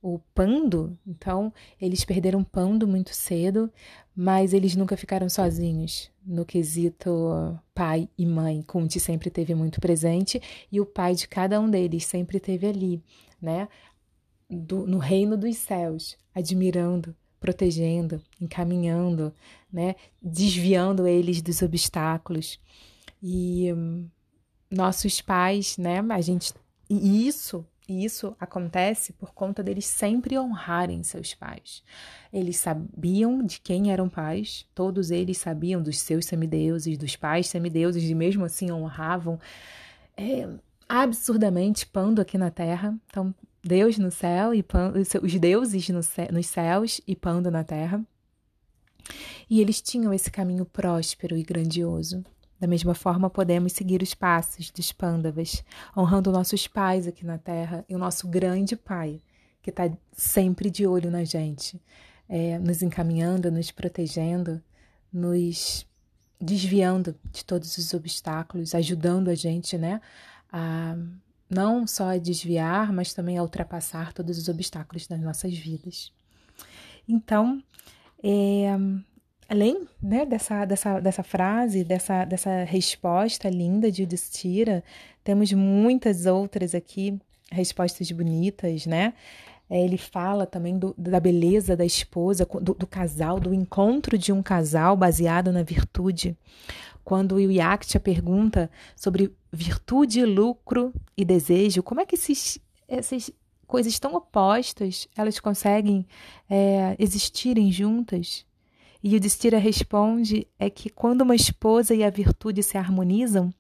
[0.03, 3.71] O Pando, então eles perderam Pando muito cedo,
[4.17, 8.63] mas eles nunca ficaram sozinhos no quesito pai e mãe.
[8.63, 10.41] Kunti sempre teve muito presente
[10.73, 13.03] e o pai de cada um deles sempre teve ali,
[13.41, 13.69] né?
[14.49, 19.35] Do, no reino dos céus, admirando protegendo, encaminhando,
[19.73, 22.61] né, desviando eles dos obstáculos.
[23.23, 24.09] E hum,
[24.71, 26.53] nossos pais, né, a gente
[26.89, 31.83] e isso, isso acontece por conta deles sempre honrarem seus pais.
[32.33, 38.09] Eles sabiam de quem eram pais, todos eles sabiam dos seus semideuses, dos pais semideuses,
[38.09, 39.39] e mesmo assim honravam
[40.17, 40.49] é,
[40.89, 42.95] absurdamente pando aqui na terra.
[43.07, 44.65] Então, Deus no céu e
[45.23, 48.05] os deuses no céu, nos céus e Panda na terra.
[49.49, 52.25] E eles tinham esse caminho próspero e grandioso.
[52.61, 55.65] Da mesma forma, podemos seguir os passos dos pândavas,
[55.97, 59.19] honrando nossos pais aqui na Terra e o nosso grande Pai,
[59.63, 61.81] que está sempre de olho na gente,
[62.29, 64.63] é, nos encaminhando, nos protegendo,
[65.11, 65.87] nos
[66.39, 70.01] desviando de todos os obstáculos, ajudando a gente, né,
[70.53, 70.97] a
[71.49, 76.13] não só a desviar, mas também a ultrapassar todos os obstáculos das nossas vidas.
[77.09, 77.61] Então,
[78.23, 78.77] é,
[79.51, 84.85] além né, dessa, dessa, dessa frase, dessa, dessa resposta linda de Yudhishthira,
[85.25, 87.19] temos muitas outras aqui,
[87.51, 89.13] respostas bonitas, né?
[89.69, 94.33] É, ele fala também do, da beleza da esposa, do, do, casal, do encontro de
[94.33, 96.37] um casal baseado na virtude.
[97.05, 103.33] Quando o Yaktya pergunta sobre virtude, lucro e desejo, como é que esses, essas
[103.67, 106.07] coisas tão opostas elas conseguem
[106.49, 108.45] é, existirem juntas?
[109.03, 113.53] E o Distira responde é que quando uma esposa e a virtude se harmonizam,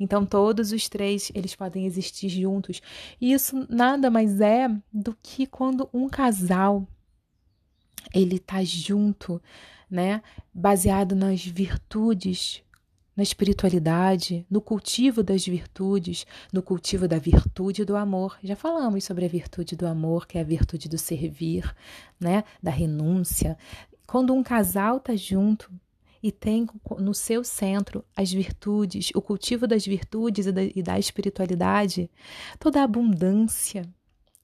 [0.00, 2.80] então todos os três eles podem existir juntos.
[3.20, 6.86] E isso nada mais é do que quando um casal
[8.14, 9.40] ele está junto,
[9.90, 10.22] né,
[10.52, 12.62] baseado nas virtudes,
[13.16, 18.38] na espiritualidade, no cultivo das virtudes, no cultivo da virtude do amor.
[18.42, 21.74] Já falamos sobre a virtude do amor, que é a virtude do servir,
[22.20, 23.56] né, da renúncia.
[24.06, 25.70] Quando um casal está junto,
[26.22, 26.66] e tem
[26.98, 32.10] no seu centro as virtudes, o cultivo das virtudes e da, e da espiritualidade,
[32.58, 33.88] toda a abundância,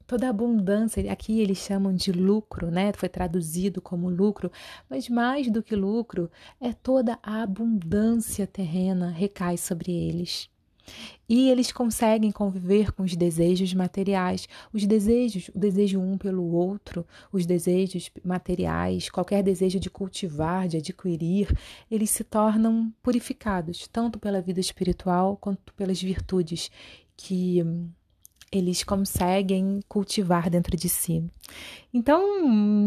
[0.07, 2.93] toda a abundância, aqui eles chamam de lucro, né?
[2.93, 4.51] Foi traduzido como lucro,
[4.89, 10.52] mas mais do que lucro, é toda a abundância terrena recai sobre eles.
[11.29, 17.07] E eles conseguem conviver com os desejos materiais, os desejos, o desejo um pelo outro,
[17.33, 21.57] os desejos materiais, qualquer desejo de cultivar, de adquirir,
[21.91, 26.71] eles se tornam purificados, tanto pela vida espiritual quanto pelas virtudes
[27.17, 27.63] que
[28.53, 31.25] eles conseguem cultivar dentro de si.
[31.93, 32.23] Então,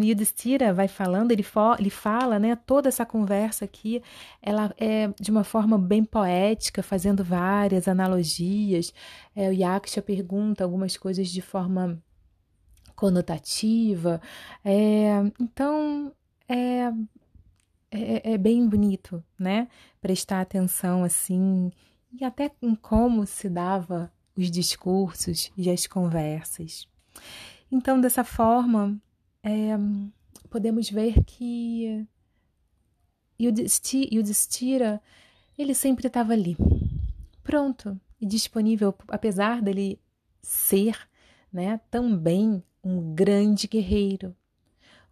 [0.03, 1.45] Yudhishthira vai falando, ele,
[1.79, 4.01] ele fala, né, toda essa conversa aqui,
[4.41, 8.93] ela é de uma forma bem poética, fazendo várias analogias.
[9.35, 11.99] É, o Yaksha pergunta algumas coisas de forma
[12.95, 14.21] conotativa.
[14.63, 16.13] É, então,
[16.47, 16.91] é,
[17.91, 19.67] é, é bem bonito, né,
[19.99, 21.71] prestar atenção assim,
[22.13, 26.87] e até em como se dava os discursos e as conversas.
[27.71, 28.99] Então, dessa forma,
[29.43, 29.77] é,
[30.49, 32.05] podemos ver que
[33.39, 35.01] Yudhishthira,
[35.57, 36.57] ele sempre estava ali,
[37.43, 39.99] pronto e disponível, apesar dele
[40.41, 40.97] ser
[41.51, 44.35] né, também um grande guerreiro,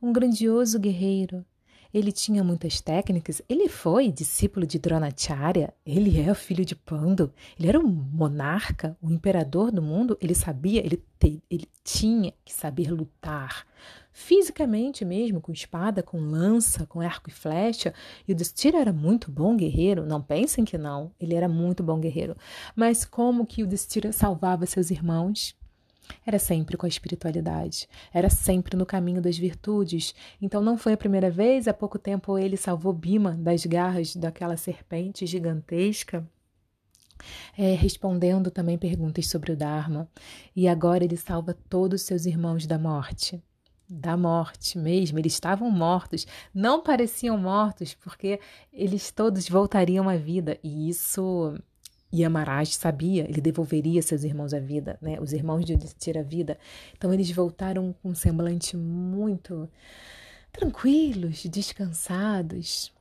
[0.02, 1.46] um grandioso guerreiro,
[1.94, 3.42] ele tinha muitas técnicas.
[3.48, 5.74] Ele foi discípulo de Dronacharya.
[5.86, 7.32] Ele é o filho de Pandu.
[7.60, 10.18] Ele era um monarca, o um imperador do mundo.
[10.20, 13.68] Ele sabia, ele, te, ele tinha que saber lutar.
[14.12, 17.94] Fisicamente mesmo, com espada, com lança, com arco e flecha.
[18.28, 20.06] E o Destira era muito bom guerreiro.
[20.06, 21.12] Não pensem que não.
[21.20, 22.36] Ele era muito bom guerreiro.
[22.76, 25.56] Mas como que o Destira salvava seus irmãos?
[26.26, 30.14] Era sempre com a espiritualidade, era sempre no caminho das virtudes.
[30.42, 34.58] Então não foi a primeira vez, há pouco tempo ele salvou Bima das garras daquela
[34.58, 36.28] serpente gigantesca.
[37.58, 40.10] É, respondendo também perguntas sobre o Dharma,
[40.54, 43.42] e agora ele salva todos os seus irmãos da morte.
[43.88, 48.40] Da morte mesmo, eles estavam mortos, não pareciam mortos, porque
[48.74, 51.56] eles todos voltariam à vida, e isso
[52.14, 55.20] e Amaraj sabia, ele devolveria seus irmãos à vida, né?
[55.20, 56.60] Os irmãos de Yudhishthira a vida.
[56.96, 59.68] Então eles voltaram com um semblante muito
[60.52, 62.94] tranquilos, descansados.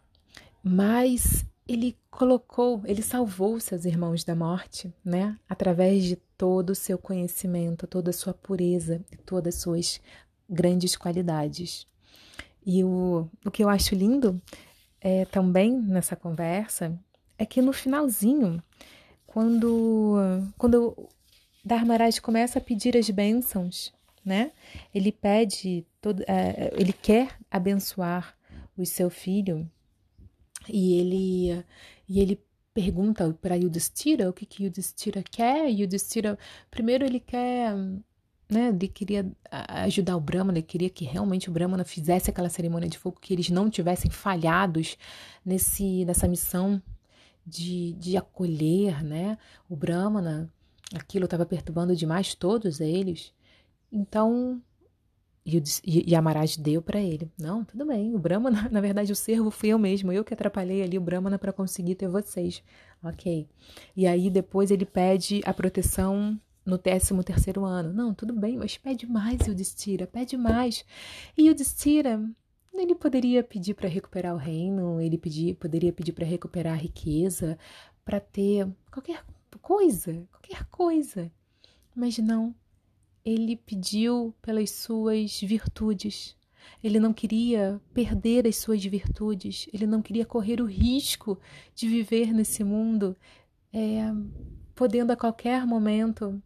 [0.64, 5.38] Mas ele colocou, ele salvou seus irmãos da morte, né?
[5.46, 10.00] Através de todo o seu conhecimento, toda a sua pureza e todas as suas
[10.48, 11.86] grandes qualidades.
[12.64, 14.40] E o, o que eu acho lindo
[15.02, 16.98] é, também nessa conversa
[17.36, 18.62] é que no finalzinho
[19.32, 20.16] quando,
[20.58, 21.08] quando
[21.64, 23.92] Dharmaraj começa a pedir as bênçãos,
[24.24, 24.52] né?
[24.94, 28.36] Ele pede, todo, é, ele quer abençoar
[28.76, 29.68] o seu filho
[30.68, 31.64] e ele,
[32.08, 32.40] e ele
[32.74, 35.68] pergunta para Yudhishthira o que que Yudhishthira quer.
[35.68, 36.38] Yudhishthira,
[36.70, 37.74] primeiro ele quer,
[38.50, 38.68] né?
[38.68, 42.98] Ele queria ajudar o Brahmana, ele queria que realmente o Brahmana fizesse aquela cerimônia de
[42.98, 44.98] fogo, que eles não tivessem falhados
[45.42, 46.82] nesse, nessa missão
[47.46, 49.38] de, de acolher né,
[49.68, 50.52] o Brahmana,
[50.94, 53.32] aquilo estava perturbando demais todos eles.
[53.90, 54.62] Então,
[55.44, 57.30] e, Amaraj deu para ele.
[57.38, 58.14] Não, tudo bem.
[58.14, 60.12] O Brahmana, na verdade, o servo fui eu mesmo.
[60.12, 62.62] Eu que atrapalhei ali o Brahmana para conseguir ter vocês.
[63.02, 63.48] Ok.
[63.96, 67.92] E aí depois ele pede a proteção no 13 terceiro ano.
[67.92, 70.84] Não, tudo bem, mas pede mais, Yudhishthira, pede mais.
[71.36, 72.22] E Yudhishthira,
[72.74, 77.58] ele poderia pedir para recuperar o reino, ele pedir, poderia pedir para recuperar a riqueza,
[78.04, 79.24] para ter qualquer
[79.60, 81.30] coisa, qualquer coisa.
[81.94, 82.54] Mas não,
[83.24, 86.36] ele pediu pelas suas virtudes.
[86.82, 91.38] Ele não queria perder as suas virtudes, ele não queria correr o risco
[91.74, 93.16] de viver nesse mundo,
[93.72, 94.02] é,
[94.74, 96.40] podendo a qualquer momento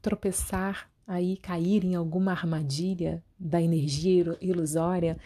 [0.00, 5.18] tropeçar aí, cair em alguma armadilha da energia ilusória,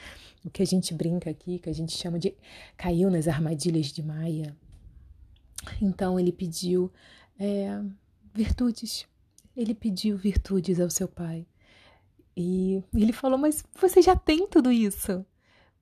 [0.44, 2.34] o que a gente brinca aqui, que a gente chama de
[2.76, 4.56] caiu nas armadilhas de Maia.
[5.80, 6.92] Então ele pediu
[7.38, 7.82] é,
[8.32, 9.06] virtudes,
[9.56, 11.46] ele pediu virtudes ao seu pai.
[12.36, 15.24] E ele falou: Mas você já tem tudo isso.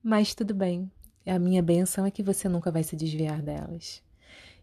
[0.01, 0.91] Mas tudo bem,
[1.25, 4.03] a minha benção é que você nunca vai se desviar delas.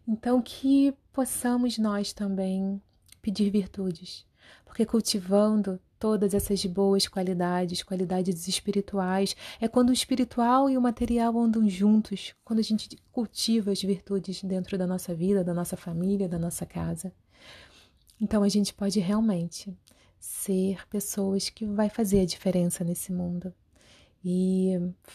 [0.07, 2.81] Então, que possamos nós também
[3.21, 4.27] pedir virtudes,
[4.65, 11.39] porque cultivando todas essas boas qualidades, qualidades espirituais, é quando o espiritual e o material
[11.39, 16.29] andam juntos, quando a gente cultiva as virtudes dentro da nossa vida, da nossa família,
[16.29, 17.13] da nossa casa.
[18.21, 19.73] Então a gente pode realmente
[20.19, 23.55] ser pessoas que vai fazer a diferença nesse mundo.
[24.25, 24.73] E,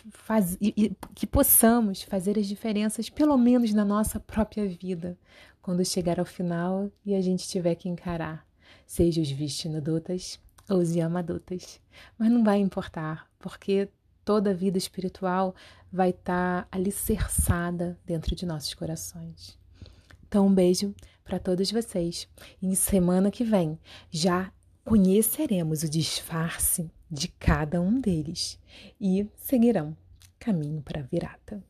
[0.09, 5.17] faz, e, e, que possamos fazer as diferenças, pelo menos na nossa própria vida,
[5.61, 8.46] quando chegar ao final e a gente tiver que encarar,
[8.87, 11.79] seja os Vishnudutas ou os Yamadutas.
[12.17, 13.89] Mas não vai importar, porque
[14.25, 15.53] toda a vida espiritual
[15.91, 19.57] vai estar tá alicerçada dentro de nossos corações.
[20.27, 22.27] Então, um beijo para todos vocês.
[22.61, 23.77] E semana que vem
[24.09, 24.51] já
[24.83, 28.59] conheceremos o disfarce de cada um deles
[28.99, 29.95] e seguirão
[30.39, 31.61] caminho para a virata.